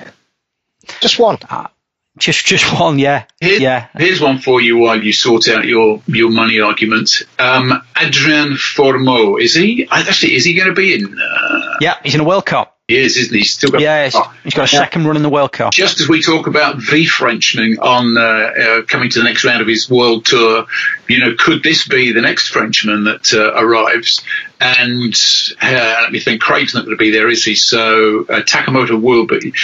[1.01, 1.38] Just one.
[1.49, 1.69] Uh,
[2.17, 3.25] just just one, yeah.
[3.40, 3.88] Here, yeah.
[3.97, 7.23] Here's one for you while you sort out your, your money argument.
[7.38, 11.19] Um, Adrien Fourmaux, is he actually is he going to be in?
[11.19, 12.73] Uh, yeah, he's in a World Cup.
[12.88, 13.38] He is, isn't he?
[13.38, 13.81] He's still got.
[13.81, 15.73] Yeah, he's, he's got a second run in the World Cup.
[15.73, 19.62] Just as we talk about the Frenchman on uh, uh, coming to the next round
[19.62, 20.66] of his world tour,
[21.09, 24.23] you know, could this be the next Frenchman that uh, arrives?
[24.61, 25.14] And
[25.62, 27.55] uh, let me think, Craig's not going to be there, is he?
[27.55, 29.55] So uh, Takamoto will be.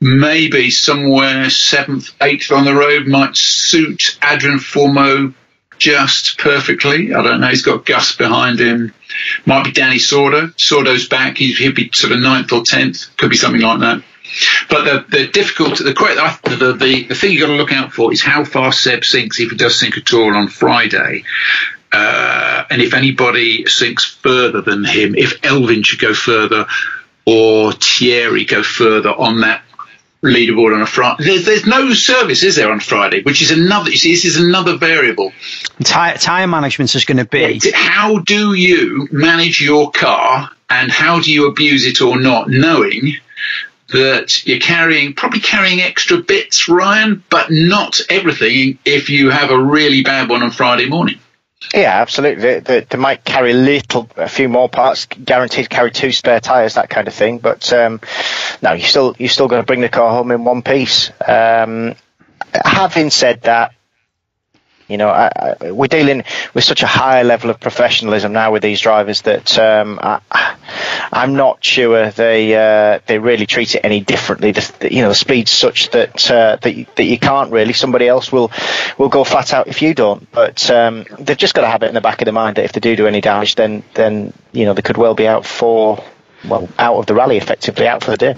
[0.00, 5.32] Maybe somewhere seventh, eighth on the road might suit Adrien Fourmaux
[5.78, 7.14] just perfectly.
[7.14, 7.48] I don't know.
[7.48, 8.92] He's got Gus behind him.
[9.46, 10.52] Might be Dani Sordo.
[10.54, 11.38] Sordo's back.
[11.38, 13.16] He, he'd be sort of ninth or tenth.
[13.16, 14.02] Could be something like that.
[14.68, 18.12] But the, the difficult, the, the, the, the thing you've got to look out for
[18.12, 21.24] is how far Seb sinks, if he does sink at all on Friday.
[21.92, 26.66] Uh, and if anybody sinks further than him, if Elfyn should go further
[27.24, 29.62] or Thierry go further on that
[30.24, 31.24] leaderboard on a Friday.
[31.24, 33.22] There's, there's no service, is there, on Friday?
[33.22, 33.90] Which is another.
[33.90, 35.32] You see, this is another variable.
[35.82, 37.60] Tire, tire management is going to be.
[37.72, 43.16] How do you manage your car, and how do you abuse it or not, knowing
[43.88, 48.78] that you're carrying probably carrying extra bits, Ryan, but not everything.
[48.84, 51.20] If you have a really bad one on Friday morning.
[51.72, 52.42] Yeah, absolutely.
[52.42, 56.40] They, they, they, might carry a little, a few more parts, guaranteed carry two spare
[56.40, 57.38] tyres, that kind of thing.
[57.38, 58.00] But um,
[58.62, 61.10] no, you still you still got to bring the car home in one piece.
[61.26, 61.94] Um,
[62.52, 63.74] having said that,
[64.88, 68.62] you know, I, I, we're dealing with such a high level of professionalism now with
[68.62, 70.20] these drivers that um, I,
[71.12, 74.52] am not sure they uh, they really treat it any differently.
[74.52, 77.72] The, you know, the speed's such that uh, that you, that you can't really.
[77.72, 78.52] Somebody else will
[78.98, 80.30] will go flat out if you don't.
[80.32, 82.64] But um, they've just got to have it in the back of their mind that
[82.64, 85.46] if they do do any damage, then then you know they could well be out
[85.46, 86.04] for
[86.46, 88.34] well out of the rally, effectively out for the day.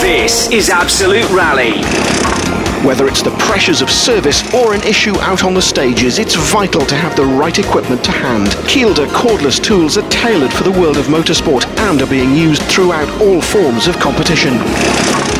[0.00, 2.73] This is Absolute Rally.
[2.84, 6.84] Whether it's the pressures of service or an issue out on the stages, it's vital
[6.84, 8.48] to have the right equipment to hand.
[8.68, 13.08] Kielder cordless tools are tailored for the world of motorsport and are being used throughout
[13.22, 14.52] all forms of competition.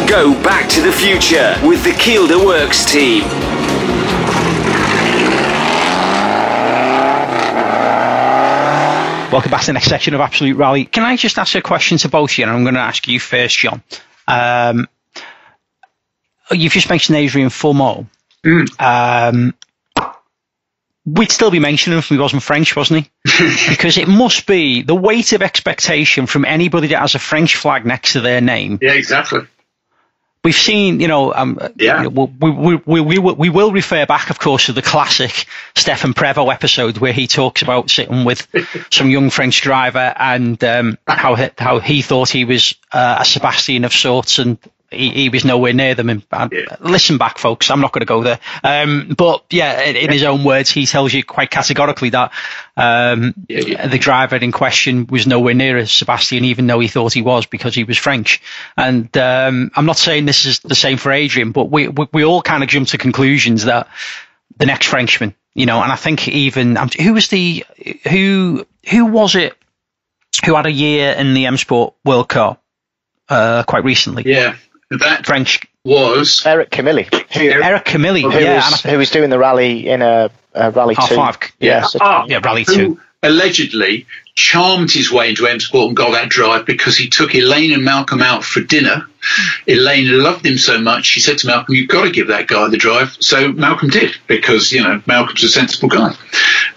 [0.09, 3.25] Go back to the future with the Kielder Works team.
[9.31, 10.87] Welcome back to the next section of Absolute Rally.
[10.87, 12.45] Can I just ask a question to both of you?
[12.45, 13.83] And I'm going to ask you first, John.
[14.27, 14.89] Um,
[16.55, 18.07] you've just mentioned Adrien Fourmaux.
[18.45, 18.81] Mm.
[18.81, 19.55] Um,
[21.07, 23.69] we'd still be mentioning him if he wasn't French, wasn't he?
[23.69, 27.85] because it must be the weight of expectation from anybody that has a French flag
[27.85, 28.79] next to their name.
[28.81, 29.41] Yeah, exactly.
[30.43, 32.07] We've seen, you know, um, yeah.
[32.07, 36.53] we, we, we, we, we will refer back, of course, to the classic Stéphane Prévot
[36.53, 38.47] episode where he talks about sitting with
[38.93, 43.25] some young French driver and um, how, he, how he thought he was uh, a
[43.25, 44.59] Sebastian of sorts and
[44.95, 46.11] he, he, was nowhere near them.
[46.11, 46.77] And, yeah.
[46.81, 47.71] listen back, folks.
[47.71, 48.39] I'm not going to go there.
[48.63, 52.33] Um, but yeah, in, in, his own words, he tells you quite categorically that
[52.77, 57.13] um, yeah, the driver in question was nowhere near as Sebastian, even though he thought
[57.13, 58.43] he was because he was French.
[58.77, 62.25] And um, I'm not saying this is the same for Adrian, but we we, we
[62.25, 63.89] all kind of jump to conclusions that
[64.57, 67.65] the next Frenchman, you know, and I think even um, who was the
[68.09, 69.57] who who was it
[70.45, 72.63] who had a year in the M Sport World Cup
[73.29, 74.25] uh, quite recently?
[74.27, 74.57] Yeah,
[75.01, 77.13] that French was Eric Camilli.
[77.35, 80.95] Who, Eric Camilli, who yeah, was, who was doing the rally in a, a rally
[80.95, 81.15] half two.
[81.15, 83.01] Five, yeah, yeah, so, ah, yeah, rally who, two.
[83.23, 87.73] allegedly charmed his way into M Sport and got that drive because he took Elaine
[87.73, 89.07] and Malcolm out for dinner.
[89.67, 92.69] Elaine loved him so much, she said to Malcolm, You've got to give that guy
[92.69, 93.17] the drive.
[93.21, 96.15] So Malcolm did because, you know, Malcolm's a sensible guy.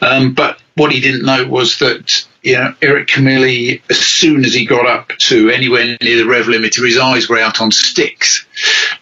[0.01, 4.53] Um, but what he didn't know was that you know, Eric Camilli, as soon as
[4.53, 8.45] he got up to anywhere near the rev limiter, his eyes were out on sticks.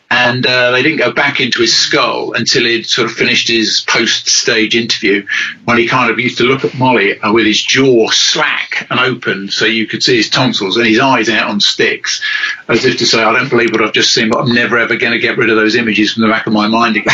[0.10, 3.82] And uh, they didn't go back into his skull until he'd sort of finished his
[3.82, 5.26] post stage interview
[5.66, 9.00] when he kind of used to look at Molly uh, with his jaw slack and
[9.00, 12.22] open so you could see his tonsils and his eyes out on sticks,
[12.70, 14.96] as if to say, I don't believe what I've just seen, but I'm never ever
[14.96, 17.12] going to get rid of those images from the back of my mind again.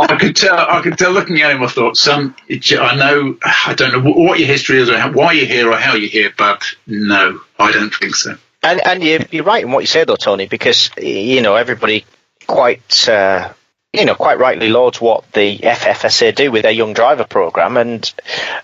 [0.00, 3.74] I could tell, I could tell looking at him, I thought, some, I know, I
[3.76, 6.64] don't know what your history is or why you're here or how you're here, but
[6.86, 8.36] no, I don't think so.
[8.62, 12.04] And and you, you're right in what you say though, Tony, because you know everybody
[12.46, 13.52] quite uh,
[13.92, 18.12] you know quite rightly lauds what the FFSA do with their young driver program, and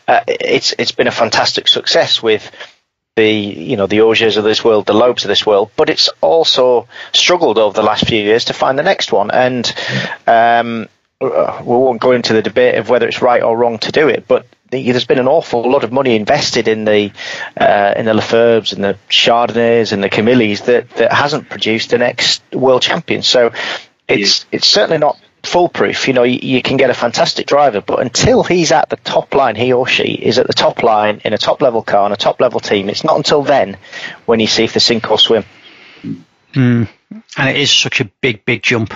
[0.06, 2.50] uh, it's it's been a fantastic success with
[3.16, 6.10] the you know the Ogiers of this world, the Loebs of this world, but it's
[6.20, 9.74] also struggled over the last few years to find the next one, and
[10.26, 10.88] um,
[11.20, 14.08] uh, we won't go into the debate of whether it's right or wrong to do
[14.08, 17.12] it, but there's been an awful lot of money invested in the
[17.56, 21.98] uh, in the Lefebvres and the Chardonnets and the Camillis that, that hasn't produced the
[21.98, 23.22] next world champion.
[23.22, 23.52] So
[24.08, 24.56] it's yeah.
[24.56, 26.08] it's certainly not foolproof.
[26.08, 29.34] You know, you, you, can get a fantastic driver, but until he's at the top
[29.34, 32.12] line, he or she is at the top line in a top level car and
[32.12, 32.88] a top level team.
[32.88, 33.78] It's not until then
[34.26, 35.44] when you see if they sink or swim.
[36.52, 36.88] Mm.
[37.36, 38.92] And it is such a big, big jump,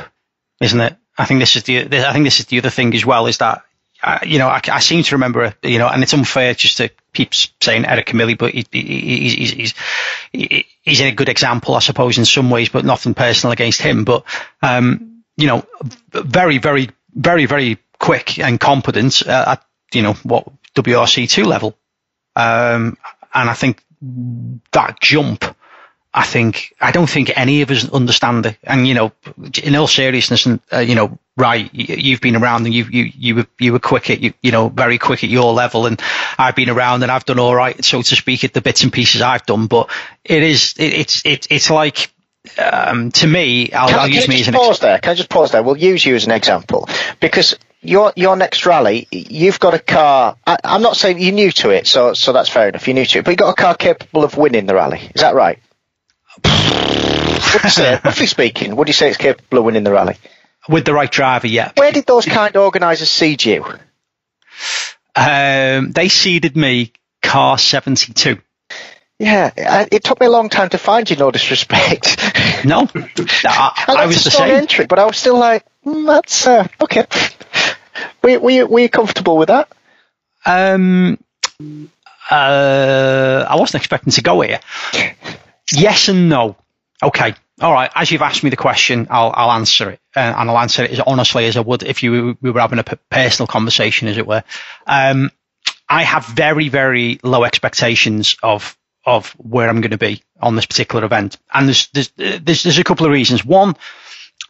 [0.61, 0.97] isn't it?
[1.21, 3.39] I think this is the I think this is the other thing as well is
[3.39, 3.63] that
[4.03, 6.91] uh, you know, I, I, seem to remember, you know, and it's unfair just to
[7.13, 9.75] keep saying Eric Camilli, but he, he, he's,
[10.33, 14.05] he's, he's a good example, I suppose, in some ways, but nothing personal against him.
[14.05, 14.25] But,
[14.63, 15.67] um, you know,
[16.13, 21.77] very, very, very, very quick and competent uh, at, you know, what WRC2 level.
[22.37, 22.97] Um,
[23.35, 23.85] and I think
[24.73, 25.45] that jump
[26.13, 28.59] I think I don't think any of us understand it.
[28.65, 29.13] And you know,
[29.63, 33.35] in all seriousness, and uh, you know, right, you've been around and you you you
[33.37, 36.03] were you were quick at you you know very quick at your level, and
[36.37, 38.93] I've been around and I've done all right, so to speak, at the bits and
[38.93, 39.69] pieces I've done.
[39.69, 39.89] But
[40.25, 42.11] it is it, it's it, it's like
[42.59, 44.99] um, to me, I'll, can, I'll can use me as an pause ex- there.
[44.99, 45.63] Can I just pause there?
[45.63, 46.89] We'll use you as an example
[47.21, 50.37] because your your next rally, you've got a car.
[50.45, 52.89] I, am not saying you're new to it, so so that's fair enough.
[52.89, 55.09] You're new to it, but you've got a car capable of winning the rally.
[55.15, 55.61] Is that right?
[58.05, 60.17] roughly speaking, would you say it's capable of winning the rally?
[60.69, 61.73] With the right driver, yeah.
[61.77, 63.65] Where did those kind organisers seed you?
[65.17, 68.41] Um, they seeded me car 72.
[69.19, 69.51] Yeah,
[69.93, 71.17] it took me a long time to find you.
[71.17, 72.17] No disrespect.
[72.63, 72.87] No,
[73.45, 74.51] I, I was the same.
[74.51, 77.07] Entry, but I was still like, mm, that's uh, okay.
[78.23, 79.73] Were, were, you, were you comfortable with that?
[80.45, 81.19] Um,
[82.31, 84.61] uh, I wasn't expecting to go here.
[85.73, 86.57] Yes and no.
[87.03, 87.35] Okay.
[87.61, 87.91] All right.
[87.95, 90.93] As you've asked me the question, I'll, I'll answer it, uh, and I'll answer it
[90.93, 94.27] as honestly as I would if you we were having a personal conversation, as it
[94.27, 94.43] were.
[94.87, 95.31] Um,
[95.89, 100.67] I have very, very low expectations of of where I'm going to be on this
[100.67, 103.45] particular event, and there's there's there's, there's a couple of reasons.
[103.45, 103.77] One,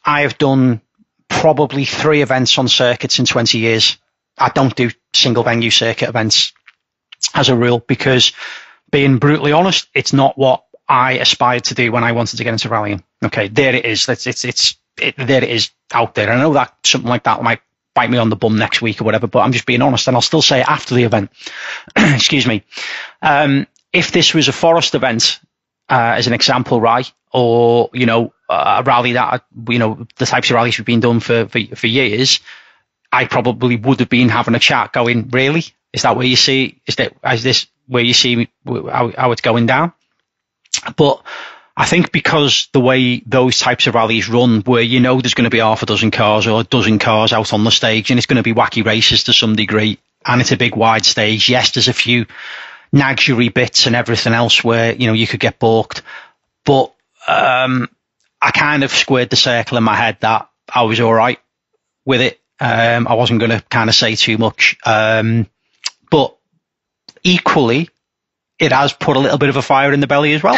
[0.04, 0.80] I have done
[1.28, 3.96] probably three events on circuits in 20 years.
[4.36, 6.52] I don't do single venue circuit events
[7.34, 8.32] as a rule because,
[8.90, 12.52] being brutally honest, it's not what I aspired to do when I wanted to get
[12.52, 13.04] into rallying.
[13.24, 14.08] Okay, there it is.
[14.08, 16.30] It's it's it's it, there it is out there.
[16.30, 17.60] I know that something like that might
[17.94, 20.16] bite me on the bum next week or whatever, but I'm just being honest, and
[20.16, 21.30] I'll still say it after the event.
[21.96, 22.64] Excuse me.
[23.22, 25.38] Um, if this was a forest event,
[25.88, 30.50] uh, as an example, right, or you know a rally that you know the types
[30.50, 32.40] of rallies we've been doing for for, for years,
[33.12, 36.80] I probably would have been having a chat, going, really, is that where you see?
[36.84, 39.92] Is that is this where you see how, how it's going down?
[40.96, 41.22] But
[41.76, 45.44] I think because the way those types of rallies run, where you know there's going
[45.44, 48.18] to be half a dozen cars or a dozen cars out on the stage, and
[48.18, 51.48] it's going to be wacky races to some degree, and it's a big wide stage.
[51.48, 52.26] Yes, there's a few
[52.94, 56.02] naggery bits and everything else where you know you could get balked,
[56.64, 56.92] but
[57.26, 57.88] um,
[58.42, 61.38] I kind of squared the circle in my head that I was all right
[62.04, 62.40] with it.
[62.58, 65.46] Um, I wasn't going to kind of say too much, um,
[66.10, 66.36] but
[67.22, 67.88] equally,
[68.60, 70.56] it has put a little bit of a fire in the belly as well.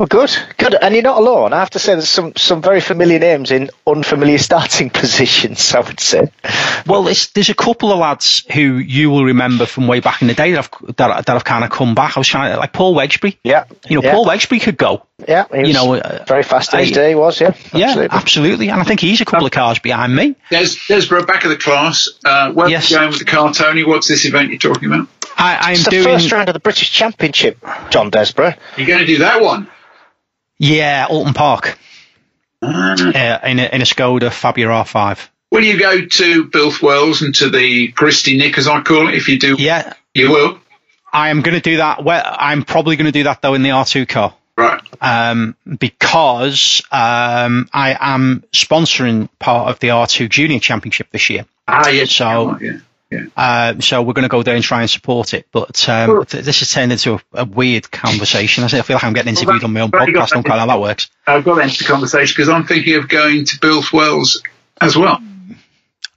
[0.00, 1.52] Well, good, good, and you're not alone.
[1.52, 5.74] I have to say, there's some some very familiar names in unfamiliar starting positions.
[5.74, 6.32] I would say.
[6.86, 10.34] Well, there's a couple of lads who you will remember from way back in the
[10.34, 12.16] day that have that, that have kind of come back.
[12.16, 13.36] I was trying to like Paul Wedgbury.
[13.44, 14.12] Yeah, you know, yeah.
[14.12, 15.06] Paul Wedgbury could go.
[15.28, 17.08] Yeah, he You was know, uh, very fast in his I- day.
[17.10, 18.08] He was, yeah, Yeah, absolutely.
[18.16, 18.68] absolutely.
[18.70, 20.34] And I think he's a couple of cars behind me.
[20.50, 22.08] Des, Desborough, back of the class.
[22.24, 22.90] Uh, where Yes.
[22.90, 23.84] are you going with the car, Tony?
[23.84, 25.08] What's this event you're talking about?
[25.36, 26.04] I, I'm It's the doing.
[26.04, 27.58] first round of the British Championship,
[27.90, 28.54] John Desborough.
[28.76, 29.68] You're going to do that one?
[30.58, 31.78] Yeah, Oulton Park
[32.62, 32.92] Ah.
[32.92, 35.18] uh, in a, in a Skoda Fabia R5.
[35.50, 39.14] Will you go to Builth Wells and to the Christy Nick, as I call it?
[39.14, 40.58] If you do, Yeah, you will.
[41.12, 42.04] I am going to do that.
[42.04, 44.34] Well, I'm probably going to do that though in the R2 car.
[44.60, 44.80] Right.
[45.00, 51.46] um, because um, I am sponsoring part of the R2 Junior Championship this year.
[51.66, 52.10] Ah, yes.
[52.12, 52.78] So- yeah.
[53.12, 53.24] Yeah.
[53.36, 55.46] Uh, so we're going to go there and try and support it.
[55.50, 58.62] But um, th- this has turned into a, a weird conversation.
[58.62, 60.22] I feel like I'm getting interviewed on my own Well, podcast.
[60.22, 61.10] I don't quite know how that works.
[61.26, 64.40] I've got into the conversation because I'm thinking of going to Builth Wells
[64.80, 65.20] as well.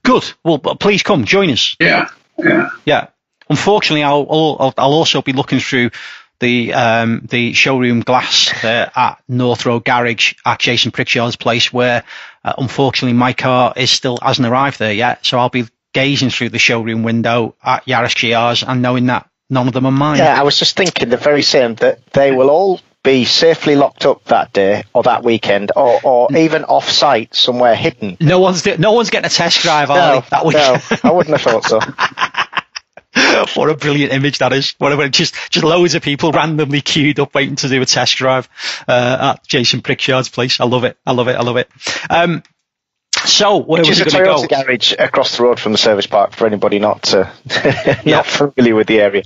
[0.04, 0.32] Good.
[0.44, 1.76] Well, please come join us.
[1.80, 2.10] Yeah.
[2.38, 2.70] Yeah.
[2.86, 3.08] Yeah.
[3.50, 5.90] Unfortunately, I'll I'll, I'll also be looking through
[6.44, 12.04] the um, the showroom glass there at North Road Garage at Jason Pritchard's place, where
[12.44, 15.26] uh, unfortunately my car is still hasn't arrived there yet.
[15.26, 19.68] So I'll be gazing through the showroom window at Yaris GRs and knowing that none
[19.68, 20.18] of them are mine.
[20.18, 24.06] Yeah, I was just thinking the very same that they will all be safely locked
[24.06, 28.16] up that day or that weekend or, or even off site somewhere hidden.
[28.22, 30.28] No one's no one's getting a test drive, are No, they?
[30.30, 30.56] That week.
[30.56, 31.80] no, I wouldn't have thought so.
[33.56, 34.74] What a brilliant image that is.
[34.78, 38.50] Whatever, just just loads of people randomly queued up waiting to do a test drive
[38.88, 40.60] uh, at Jason Pritchard's place.
[40.60, 40.98] I love it.
[41.06, 41.36] I love it.
[41.36, 41.70] I love it.
[42.10, 42.44] Um,
[43.26, 44.64] so where Which was is it a going to Toyota go?
[44.64, 47.32] garage across the road from the service park for anybody not uh,
[48.06, 49.24] not familiar with the area.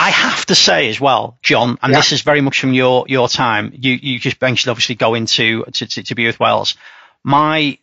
[0.00, 1.98] I have to say as well, John, and Yeah.
[1.98, 3.72] this is very much from your your time.
[3.74, 6.76] You you just mentioned obviously going to to, to, to Builth Wells.
[7.24, 7.78] My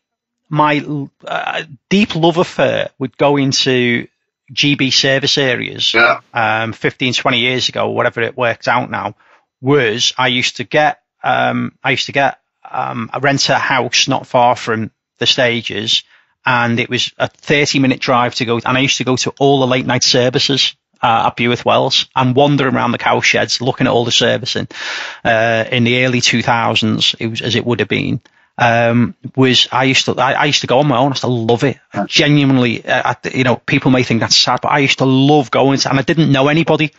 [0.49, 0.85] my
[1.25, 4.07] uh, deep love affair with going to
[4.53, 6.19] GB service areas Yeah.
[6.33, 9.15] um, 15, 20 years ago, whatever it worked out now,
[9.61, 12.39] was I used to get um, I used to get
[12.69, 16.03] um, a rent a house not far from the stages,
[16.45, 18.57] and it was a 30 minute drive to go.
[18.63, 20.75] And I used to go to all the late night services.
[21.01, 24.67] Uh, at Builth Wells and wander around the cow sheds looking at all the servicing
[25.25, 28.21] uh, in the early 2000s it was as it would have been
[28.57, 31.07] um, was I used to I, I used to go on my own.
[31.07, 31.77] I used to love it.
[32.07, 35.51] Genuinely, uh, I, you know, people may think that's sad, but I used to love
[35.51, 35.77] going.
[35.79, 36.91] To, and I didn't know anybody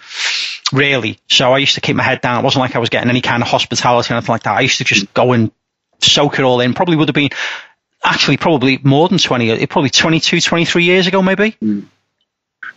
[0.72, 2.40] really, so I used to keep my head down.
[2.40, 4.57] It wasn't like I was getting any kind of hospitality or anything like that.
[4.57, 5.50] I used to just go and
[6.00, 6.74] soak it all in.
[6.74, 7.30] Probably would have been
[8.04, 11.57] actually probably more than 20, it probably 22, 23 years ago, maybe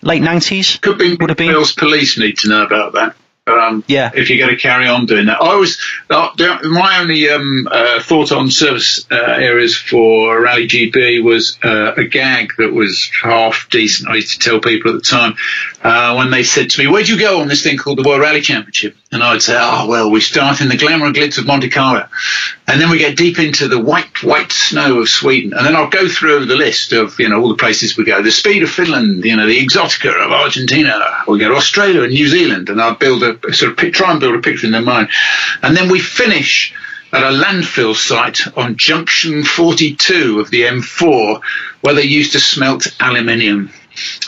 [0.01, 0.81] late 90s.
[0.81, 1.53] Could be Would have been.
[1.77, 3.15] Police need to know about that.
[3.49, 4.11] Um, Yeah.
[4.13, 5.79] If you're going to carry on doing that, I was
[6.09, 6.29] uh,
[6.63, 12.05] my only um, uh, thought on service uh, areas for Rally GB was uh, a
[12.05, 14.09] gag that was half decent.
[14.09, 15.35] I used to tell people at the time
[15.81, 18.21] uh, when they said to me, "Where'd you go on this thing called the World
[18.21, 21.45] Rally Championship?" And I'd say, "Oh well, we start in the glamour and glitz of
[21.45, 22.07] Monte Carlo,
[22.67, 25.89] and then we get deep into the white white snow of Sweden, and then I'll
[25.89, 28.69] go through the list of you know all the places we go, the speed of
[28.69, 32.81] Finland, you know the Exotica of Argentina, we go to Australia and New Zealand, and
[32.81, 35.09] I'll build a sort of try and build a picture in their mind,
[35.61, 36.73] and then we finish."
[37.11, 41.41] At a landfill site on junction 42 of the M4,
[41.81, 43.71] where they used to smelt aluminium.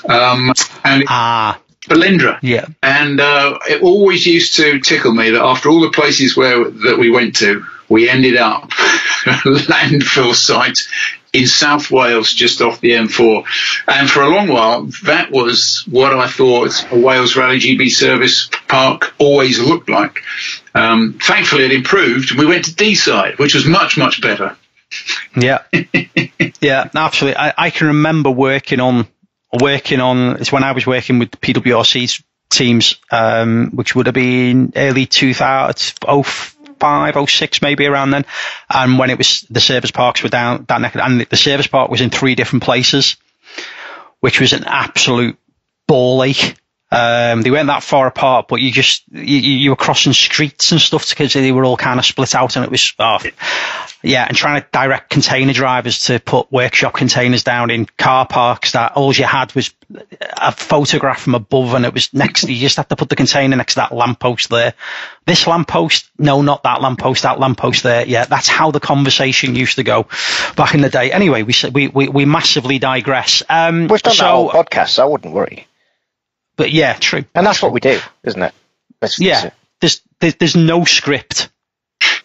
[0.07, 0.53] Um,
[0.83, 2.39] and Ah, Felindre.
[2.41, 2.65] yeah.
[2.81, 6.97] And uh, it always used to tickle me that after all the places where that
[6.99, 10.79] we went to, we ended up a landfill site
[11.33, 13.45] in South Wales, just off the M4.
[13.87, 18.49] And for a long while, that was what I thought a Wales Rally GB service
[18.67, 20.23] park always looked like.
[20.75, 24.57] Um, thankfully, it improved, we went to Deeside, which was much, much better.
[25.37, 25.59] Yeah,
[26.61, 27.37] yeah, absolutely.
[27.37, 29.07] I, I can remember working on
[29.59, 30.37] working on.
[30.37, 35.05] It's when I was working with the PWRC's teams, um, which would have been early
[35.05, 38.25] 2005, 06, maybe around then.
[38.69, 41.89] And when it was the service parks were down that neck, and the service park
[41.89, 43.17] was in three different places,
[44.19, 45.37] which was an absolute
[45.87, 46.55] ball ache.
[46.93, 50.81] Um, they weren't that far apart, but you just you, you were crossing streets and
[50.81, 53.17] stuff because they were all kind of split out, and it was oh,
[54.03, 58.73] yeah, and trying to direct container drivers to put workshop containers down in car parks
[58.73, 59.73] that all you had was
[60.37, 62.49] a photograph from above, and it was next.
[62.49, 64.73] You just had to put the container next to that lamppost there.
[65.25, 67.23] This lamppost, no, not that lamppost.
[67.23, 68.05] That lamppost there.
[68.05, 70.07] Yeah, that's how the conversation used to go
[70.57, 71.13] back in the day.
[71.13, 73.43] Anyway, we we we, we massively digress.
[73.47, 75.67] Um, We've done that whole podcast, so I wouldn't worry.
[76.55, 77.25] But yeah, true.
[77.35, 78.53] And that's what we do, isn't it?
[79.01, 79.53] Let's Yeah, it.
[79.79, 81.49] there's there's, there's no script.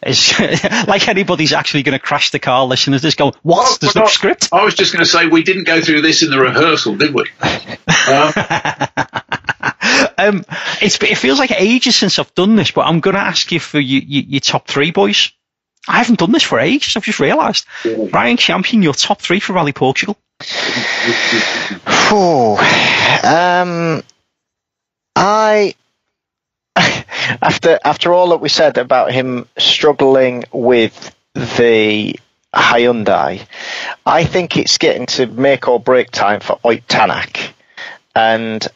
[0.03, 0.39] It's
[0.89, 2.64] like anybody's actually going to crash the car.
[2.66, 3.81] Listeners, just go, what?
[3.81, 4.49] There's We're no not- script.
[4.53, 7.14] I was just going to say we didn't go through this in the rehearsal, did
[7.14, 7.24] we?
[8.09, 8.33] Um,
[10.16, 10.45] um,
[10.81, 13.59] it's, it feels like ages since I've done this, but I'm going to ask you
[13.59, 15.33] for you, you, your top three, boys.
[15.89, 16.97] I haven't done this for ages.
[16.97, 17.66] I've just realised.
[17.85, 20.16] Ryan Champion, your top three for Rally Portugal.
[22.12, 22.57] Ooh,
[23.27, 24.03] um,
[25.17, 25.75] I
[26.77, 32.21] after after all that we said about him struggling with the
[32.55, 33.45] Hyundai,
[34.05, 37.53] I think it's getting to make or break time for Ott Tanak,
[38.14, 38.67] and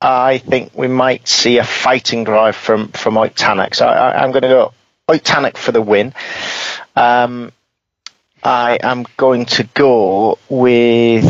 [0.00, 3.74] I think we might see a fighting drive from from Ott Tanak.
[3.76, 4.72] So I, am going to go
[5.08, 6.12] Ott Tanak for the win.
[6.96, 7.52] Um,
[8.42, 11.24] I am going to go with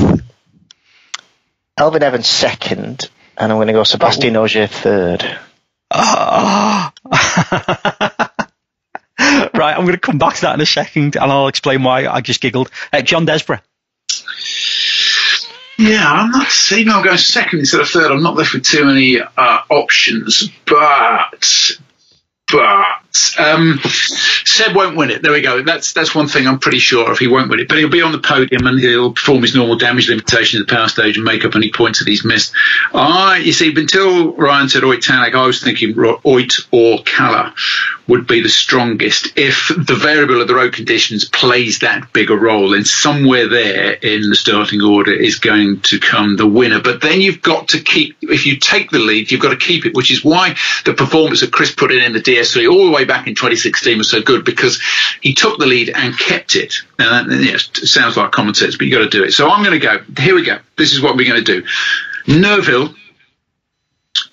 [1.78, 5.22] Elfyn Evans second, and I'm going to go Sébastien Ogier third.
[9.54, 12.06] right, I'm going to come back to that in a second, and I'll explain why
[12.06, 12.70] I just giggled.
[12.92, 13.60] Uh, John Desborough.
[15.76, 18.12] Yeah, I'm not saying I'm going second instead of third.
[18.12, 21.78] I'm not left with too many uh, options, but
[22.50, 23.03] but
[23.38, 25.22] um, Seb won't win it.
[25.22, 25.62] There we go.
[25.62, 27.18] That's that's one thing I'm pretty sure of.
[27.18, 29.76] He won't win it, but he'll be on the podium and he'll perform his normal
[29.76, 32.52] damage limitation at the power stage and make up any points that he's missed.
[32.92, 37.52] I, you see, until Ryan said Ott Tanak, I was thinking Ott or Kalle
[38.06, 42.74] would be the strongest if the variable of the road conditions plays that bigger role.
[42.74, 46.80] And somewhere there in the starting order is going to come the winner.
[46.80, 48.16] But then you've got to keep.
[48.20, 51.40] If you take the lead, you've got to keep it, which is why the performance
[51.40, 54.22] that Kris put in in the DS3 all the way back in 2016 was so
[54.22, 54.80] good because
[55.20, 56.74] he took the lead and kept it.
[56.98, 59.32] And that, yes, it sounds like common sense, but you've got to do it.
[59.32, 59.98] So I'm going to go.
[60.18, 60.58] Here we go.
[60.76, 61.66] This is what we're going to do.
[62.26, 62.94] Neuville,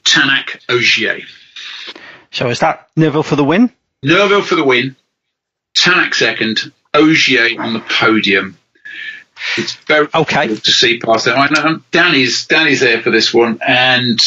[0.03, 1.22] Tanak, Ogier.
[2.32, 3.72] So is that Neuville for the win?
[4.03, 4.95] Neuville for the win.
[5.76, 6.72] Tanak second.
[6.93, 8.57] Ogier on the podium.
[9.57, 11.38] It's very okay to see past that.
[11.38, 14.19] I know Dani's Dani's there for this one, and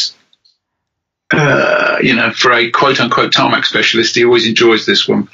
[1.31, 5.29] uh, you know, for a quote unquote tarmac specialist, he always enjoys this one.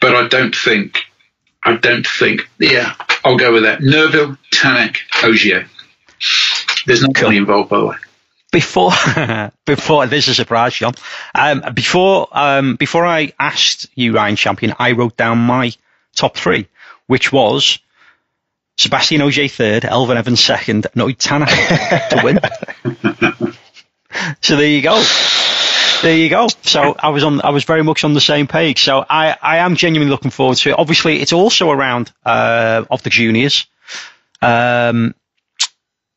[0.00, 0.98] But I don't think,
[1.62, 3.80] I don't think, yeah, I'll go with that.
[3.80, 5.66] Neuville, Tanak, Ogier.
[6.86, 7.28] There's no cool.
[7.28, 7.96] money involved, by the way
[8.54, 8.92] before
[9.66, 10.94] before this is a surprise, John.
[11.34, 15.72] Um, before um, before I asked you, Ryan Champion, I wrote down my
[16.14, 16.68] top three,
[17.06, 17.80] which was
[18.78, 23.54] Sébastien Ogier third, Elfyn Evans second, and Tanak to win.
[24.40, 25.02] so there you go.
[26.02, 26.48] There you go.
[26.62, 27.40] So I was on.
[27.40, 28.82] I was very much on the same page.
[28.84, 30.78] So I, I am genuinely looking forward to it.
[30.78, 33.66] Obviously, it's also around uh, of the juniors.
[34.42, 35.14] Um,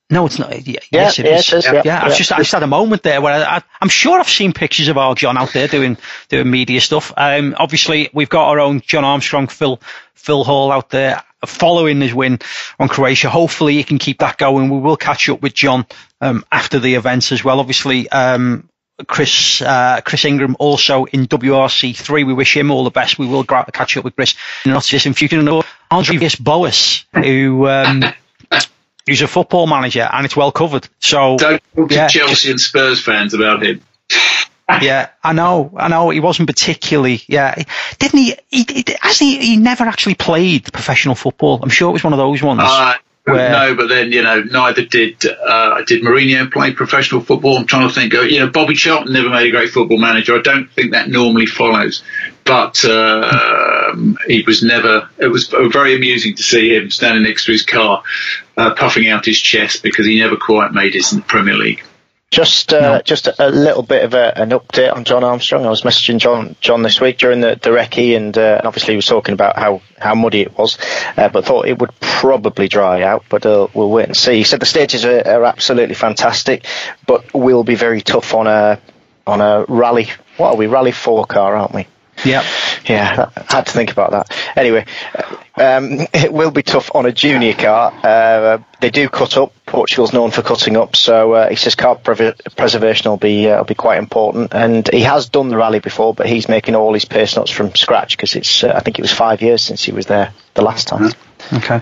[0.10, 0.66] no, it's not.
[0.66, 1.54] Yeah, yes, it yeah, is.
[1.54, 3.90] It is yeah, yeah, I've just, I just had a moment there where I, am
[3.90, 5.98] sure I've seen pictures of our John out there doing
[6.30, 7.12] doing media stuff.
[7.18, 9.82] Um, obviously, we've got our own John Armstrong, Phil
[10.14, 12.40] Phil Hall out there following his win
[12.80, 13.30] on Croatia.
[13.30, 14.70] Hopefully, he can keep that going.
[14.70, 15.86] We will catch up with John
[16.22, 17.60] um, after the events as well.
[17.60, 18.68] Obviously, um,
[19.06, 22.24] Chris uh, Chris Ingram also in WRC three.
[22.24, 23.20] We wish him all the best.
[23.20, 25.40] We will catch up with Chris in not just in future.
[25.40, 25.48] And
[25.92, 28.04] André Villas-Boas, who um,
[29.08, 30.88] He's a football manager, and it's well covered.
[31.00, 33.82] So don't talk yeah, to Chelsea and Spurs fans about him.
[34.82, 36.10] yeah, I know, I know.
[36.10, 37.22] He wasn't particularly.
[37.26, 37.56] Yeah,
[38.00, 38.36] didn't he?
[38.50, 41.62] He, he he, he never actually played professional football.
[41.64, 42.60] I'm sure it was one of those ones.
[42.62, 42.96] Uh,
[43.28, 47.58] where, no, but then you know, neither did uh, did Mourinho play professional football.
[47.58, 48.14] I'm trying to think.
[48.14, 50.36] You know, Bobby Charlton never made a great football manager.
[50.38, 52.04] I don't think that normally follows,
[52.46, 53.96] but uh,
[54.28, 55.10] he was never.
[55.18, 58.04] It was very amusing to see him standing next to his car
[58.56, 61.84] uh, puffing out his chest because he never quite made it in the Premier League.
[62.30, 63.02] Just, uh, no.
[63.02, 65.66] just a, a, little bit of a, an update on John Armstrong.
[65.66, 68.96] I was messaging John, John this week during the, the recce, and, uh, obviously he
[68.98, 70.78] was talking about how, how muddy it was,
[71.16, 73.24] uh, but thought it would probably dry out.
[73.30, 74.36] But uh, we'll wait and see.
[74.36, 76.66] He said the stages are, are, absolutely fantastic,
[77.06, 78.82] but will be very tough on a
[79.26, 80.10] on a rally.
[80.36, 80.68] What are we?
[80.68, 81.88] Rally four car, aren't we?
[82.26, 82.44] Yeah.
[82.88, 84.32] Yeah, I had to think about that.
[84.56, 84.86] Anyway,
[85.56, 87.94] um, it will be tough on a junior car.
[88.04, 89.54] Uh, they do cut up.
[89.66, 93.58] Portugal's known for cutting up, so uh, he says car pre- preservation will be uh,
[93.58, 94.54] will be quite important.
[94.54, 97.76] And he has done the rally before, but he's making all his pace notes from
[97.76, 100.62] scratch because it's uh, I think it was five years since he was there the
[100.62, 101.12] last time.
[101.54, 101.82] Okay.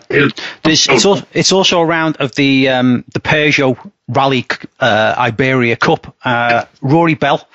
[0.63, 3.77] This, it's, also, it's also a round of the um, the Peugeot
[4.07, 4.45] Rally
[4.79, 6.15] uh, Iberia Cup.
[6.23, 7.47] Uh, Rory Bell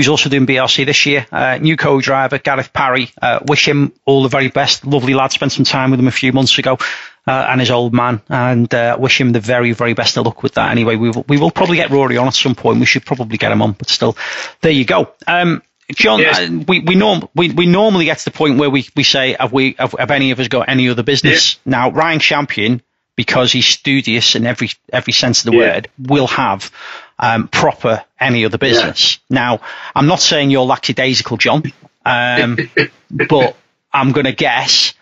[0.00, 1.26] who's also doing BRC this year.
[1.30, 3.10] Uh, new co-driver, Gareth Parry.
[3.20, 4.86] Uh, wish him all the very best.
[4.86, 5.30] Lovely lad.
[5.30, 6.78] Spent some time with him a few months ago.
[7.26, 10.42] Uh, and his old man, and uh, wish him the very, very best of luck
[10.42, 10.70] with that.
[10.70, 12.80] Anyway, we will, we will probably get Rory on at some point.
[12.80, 14.16] We should probably get him on, but still,
[14.62, 15.12] there you go.
[15.26, 15.62] Um,
[15.94, 16.38] John, yes.
[16.38, 19.36] uh, we we, norm, we we normally get to the point where we, we say,
[19.38, 21.58] have we have, have any of us got any other business?
[21.64, 21.70] Yeah.
[21.70, 22.82] Now, Ryan Champion,
[23.16, 25.74] because he's studious in every every sense of the yeah.
[25.74, 26.72] word, will have
[27.20, 29.18] um, proper any other business.
[29.28, 29.60] Now,
[29.94, 31.62] I'm not saying you're lackadaisical, John,
[32.04, 32.58] um,
[33.10, 33.56] but
[33.92, 34.94] I'm going to guess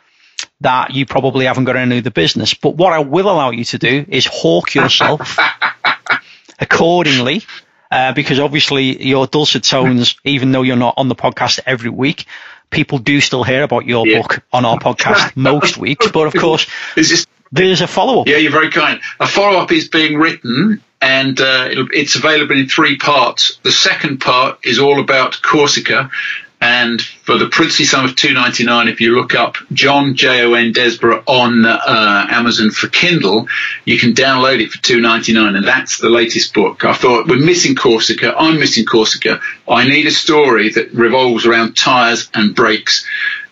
[0.60, 2.54] that you probably haven't got any other business.
[2.54, 5.38] But what I will allow you to do is hawk yourself
[6.58, 7.42] accordingly.
[7.90, 12.26] Uh, because obviously your dulcet tones, even though you're not on the podcast every week,
[12.68, 14.20] people do still hear about your yeah.
[14.20, 16.10] book on our podcast most weeks.
[16.10, 16.66] But of course,
[17.50, 18.28] there's a follow up.
[18.28, 19.00] Yeah, you're very kind.
[19.18, 23.58] A follow up is being written and uh, it's available in three parts.
[23.62, 26.10] The second part is all about Corsica,
[26.60, 30.42] and for the princely sum of two ninety nine, if you look up John J
[30.42, 33.46] O N Desborough on uh, Amazon for Kindle,
[33.84, 36.84] you can download it for two ninety nine, and that's the latest book.
[36.84, 38.34] I thought we're missing Corsica.
[38.36, 39.40] I'm missing Corsica.
[39.68, 43.06] I need a story that revolves around tires and brakes.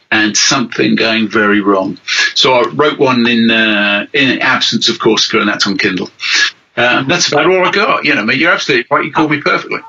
[0.09, 1.99] And something going very wrong.
[2.37, 6.09] So I wrote one in uh, in absence of Corsica, and that's on Kindle.
[6.77, 8.05] Um, that's about all I got.
[8.05, 9.05] You know, I mean, you're absolutely right.
[9.05, 9.81] You called me perfectly.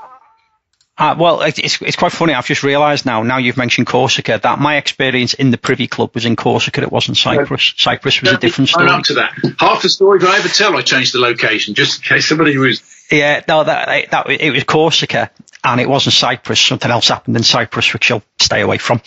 [1.00, 2.34] Uh, well, it's, it's quite funny.
[2.34, 6.16] I've just realised now, now you've mentioned Corsica, that my experience in the Privy Club
[6.16, 6.82] was in Corsica.
[6.82, 7.76] It wasn't Cyprus.
[7.78, 8.90] Cyprus was a different story.
[8.90, 9.34] up to that.
[9.60, 12.82] Half the stories I ever tell, I change the location, just in case somebody was.
[13.12, 15.30] Yeah, no, that, that it was Corsica,
[15.64, 16.60] and it wasn't Cyprus.
[16.60, 19.02] Something else happened in Cyprus, which I'll stay away from.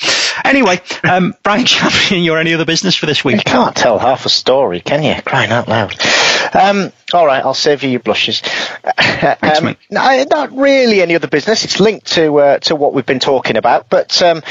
[0.45, 3.37] Anyway, um, Ryan Champion, you're any other business for this week?
[3.37, 5.21] You can't tell half a story, can you?
[5.23, 5.95] Crying out loud.
[6.55, 8.43] Um, all right, I'll save you your blushes.
[9.43, 11.65] um, no, not really any other business.
[11.65, 14.43] It's linked to uh, to what we've been talking about, but um,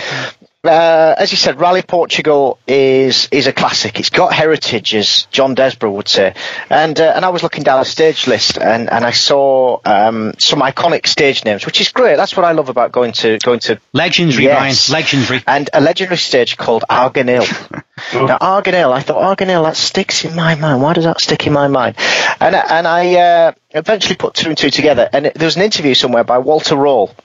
[0.66, 3.98] uh, as you said, Rally Portugal is is a classic.
[3.98, 6.36] It's got heritage, as John Desborough would say.
[6.70, 10.34] And uh, and I was looking down the stage list, and, and I saw um,
[10.38, 12.18] some iconic stage names, which is great.
[12.18, 14.90] That's what I love about going to going to legendary, yes.
[14.90, 17.48] Ryan, legendary, and a legendary stage called Arganil.
[18.14, 20.82] now Arganil, I thought Arganil that sticks in my mind.
[20.82, 21.96] Why does that stick in my mind?
[22.42, 25.10] And and I uh, eventually put two and two together.
[25.14, 27.16] And there was an interview somewhere by Walter Röhrl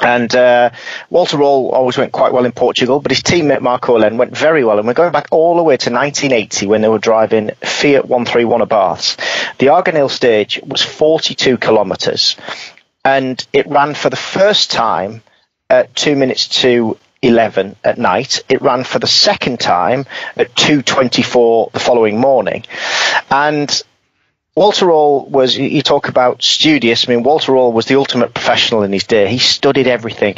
[0.00, 0.70] and uh,
[1.10, 4.64] Walter Röhrl always went quite well in Portugal, but his teammate Markku Alén went very
[4.64, 4.78] well.
[4.78, 8.60] And we're going back all the way to 1980 when they were driving Fiat 131
[8.60, 9.16] Abarths.
[9.58, 12.36] The Arganil stage was 42 kilometres,
[13.04, 15.22] and it ran for the first time
[15.68, 18.42] at two minutes to 11 at night.
[18.48, 22.64] It ran for the second time at 2:24 the following morning,
[23.30, 23.82] and
[24.56, 27.08] Walter Röhrl was, you talk about studious.
[27.08, 29.28] I mean, Walter Röhrl was the ultimate professional in his day.
[29.28, 30.34] He studied everything.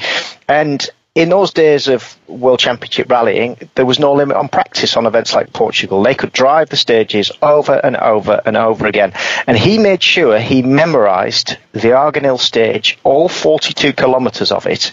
[0.47, 5.07] And in those days of World Championship rallying, there was no limit on practice on
[5.07, 6.03] events like Portugal.
[6.03, 9.15] They could drive the stages over and over and over again.
[9.47, 14.93] And he made sure he memorized the Arganil stage, all 42 kilometers of it,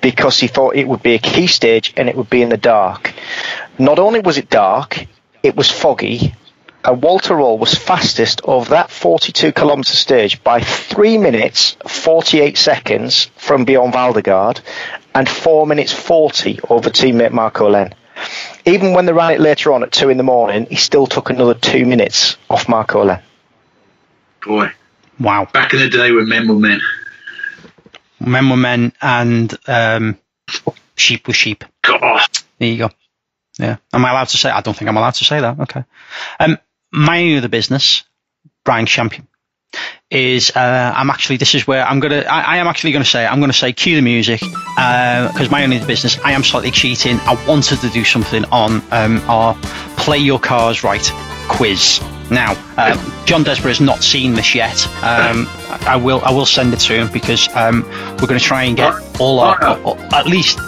[0.00, 2.56] because he thought it would be a key stage and it would be in the
[2.56, 3.12] dark.
[3.76, 5.04] Not only was it dark,
[5.42, 6.34] it was foggy
[6.84, 13.30] and Walter Röhrl was fastest over that 42 kilometre stage by 3 minutes 48 seconds
[13.36, 14.60] from Bjorn Waldegard
[15.14, 17.92] and 4 minutes 40 over teammate Markku Alén.
[18.64, 21.30] Even when they ran it later on at 2 in the morning, he still took
[21.30, 23.22] another 2 minutes off Markku Alén.
[24.44, 24.72] Boy.
[25.18, 25.46] Wow.
[25.52, 26.80] Back in the day when men were men.
[28.20, 30.18] Men were men and um,
[30.96, 31.64] sheep were sheep.
[31.82, 32.28] God.
[32.58, 32.90] There you go.
[33.58, 33.76] Yeah.
[33.92, 34.50] Am I allowed to say?
[34.50, 35.60] I don't think I'm allowed to say that.
[35.60, 35.84] Okay.
[36.38, 36.58] Um,
[36.92, 38.04] my other business,
[38.66, 39.26] Ryan Champion,
[40.10, 43.24] is uh, I'm actually this is where I'm gonna I, I am actually gonna say
[43.24, 47.18] I'm gonna say cue the music because uh, my only business I am slightly cheating.
[47.20, 49.54] I wanted to do something on um, our
[49.96, 51.08] play your cars right
[51.48, 52.00] quiz.
[52.30, 54.86] Now, uh, John Desborough has not seen this yet.
[55.02, 55.48] Um,
[55.86, 57.82] I will I will send it to him because um,
[58.20, 59.56] we're going to try and get all our,
[60.14, 60.58] at least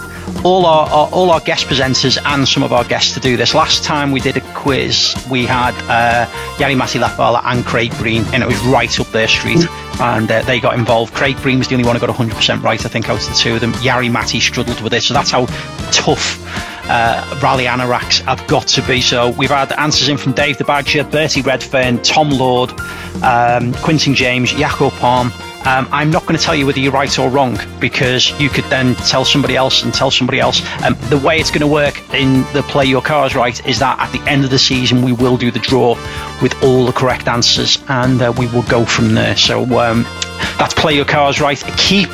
[0.43, 3.53] all our, our, all our guest presenters and some of our guests to do this.
[3.53, 6.25] Last time we did a quiz, we had uh,
[6.57, 9.65] Jari-Matti Latvala and Craig Breen, and it was right up their street,
[9.99, 11.13] and uh, they got involved.
[11.13, 13.35] Craig Breen was the only one who got 100% right, I think, out of the
[13.35, 13.71] two of them.
[13.73, 15.45] Jari-Matti struggled with it, so that's how
[15.91, 16.41] tough
[16.89, 19.01] uh, rally anoraks have got to be.
[19.01, 22.71] So we've had answers in from Dave the Badger, Bertie Redfern, Tom Lord,
[23.23, 25.31] um, Quinton James, Jaco Palm,
[25.65, 28.65] um, I'm not going to tell you whether you're right or wrong because you could
[28.65, 30.61] then tell somebody else and tell somebody else.
[30.83, 33.97] Um, the way it's going to work in the Play Your Cards Right is that
[33.99, 35.95] at the end of the season we will do the draw
[36.41, 39.37] with all the correct answers and uh, we will go from there.
[39.37, 40.03] So um,
[40.57, 41.57] that's Play Your Cards Right.
[41.77, 42.09] Keep,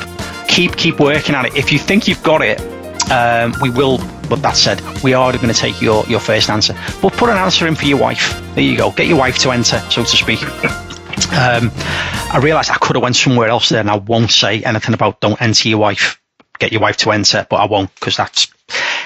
[0.46, 1.56] keep, keep working at it.
[1.56, 2.60] If you think you've got it,
[3.10, 3.98] um, we will.
[4.28, 6.72] But that said, we are going to take your, your first answer.
[7.02, 8.40] But put an answer in for your wife.
[8.54, 8.92] There you go.
[8.92, 10.40] Get your wife to enter, so to speak.
[11.32, 11.70] Um,
[12.32, 15.20] I realised I could have went somewhere else there, and I won't say anything about
[15.20, 16.20] don't enter your wife,
[16.58, 18.48] get your wife to enter, but I won't because that's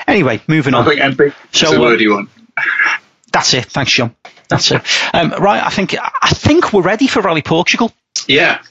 [0.07, 0.41] anyway.
[0.47, 0.85] Moving on.
[0.85, 2.31] I think MP so, the word you want.
[3.33, 3.67] That's it.
[3.67, 4.15] Thanks, John.
[4.49, 4.81] That's it.
[5.13, 7.93] Um, right, I think I think we're ready for Rally Portugal.
[8.27, 8.63] Yeah.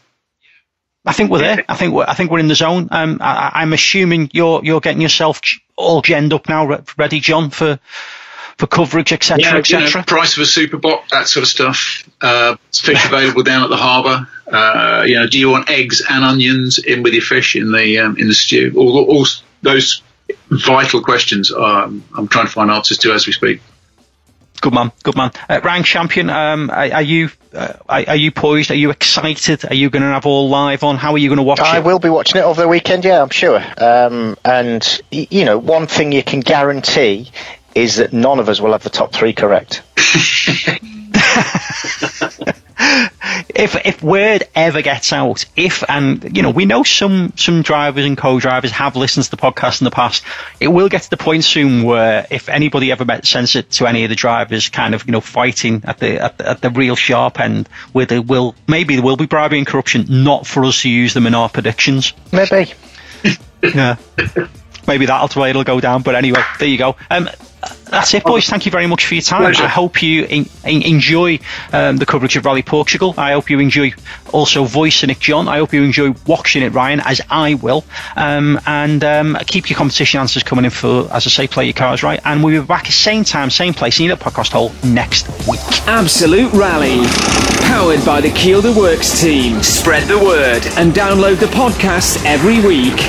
[1.06, 1.66] I think we're there.
[1.68, 2.88] I think we're, I think we're in the zone.
[2.89, 5.41] Um, I, am assuming you're you're getting yourself
[5.76, 7.80] all genned up now, ready, John, for
[8.58, 9.88] for coverage, etc., yeah, etc.
[9.88, 12.08] You know, price of a super bot, that sort of stuff.
[12.22, 14.28] Uh, fish available down at the harbour.
[14.47, 17.99] Uh, you know, do you want eggs and onions in with your fish in the
[17.99, 18.74] um, in the stew?
[18.78, 19.26] All, all
[19.62, 20.01] those
[20.49, 21.51] vital questions.
[21.51, 23.62] Um, I'm trying to find answers to as we speak.
[24.62, 25.32] Good man, good man.
[25.49, 28.72] Uh, Ryan Champion, um, are, are, you uh, are, you poised?
[28.72, 29.66] Are you excited?
[29.66, 30.95] Are you going to have all live on?
[30.95, 31.76] How are you going to watch I it?
[31.76, 33.04] I will be watching it over the weekend.
[33.04, 33.62] Yeah, I'm sure.
[33.78, 37.30] Um, and you know, one thing you can guarantee
[37.76, 39.82] is that none of us will have the top three correct.
[43.55, 48.05] if if word ever gets out, if and you know we know some some drivers
[48.05, 50.24] and co-drivers have listened to the podcast in the past,
[50.59, 53.88] it will get to the point soon where if anybody ever met, sends it to
[53.88, 56.69] any of the drivers, kind of you know fighting at the at the, at the
[56.69, 60.65] real sharp end, where there will maybe there will be bribery and corruption, not for
[60.65, 62.13] us to use them in our predictions.
[62.32, 62.74] Maybe.
[63.63, 63.95] yeah.
[64.88, 66.01] Maybe that'll the way it'll go down.
[66.01, 66.95] But anyway, there you go.
[67.09, 67.29] Um,
[67.89, 68.47] that's it, boys.
[68.47, 69.41] Thank you very much for your time.
[69.41, 69.63] Pleasure.
[69.63, 71.39] I hope you in, in, enjoy
[71.71, 73.13] um, the coverage of Rally Portugal.
[73.17, 73.93] I hope you enjoy
[74.31, 75.47] also voicing it, John.
[75.47, 77.86] I hope you enjoy watching it, Ryan, as I will.
[78.15, 81.73] Um, and um, keep your competition answers coming in for, as I say, play your
[81.73, 82.19] cards right.
[82.25, 85.61] And we'll be back at same time, same place, in the podcast hole next week.
[85.88, 87.05] Absolute Rally,
[87.67, 89.61] powered by the Keel the Works team.
[89.61, 92.99] Spread the word and download the podcast every week.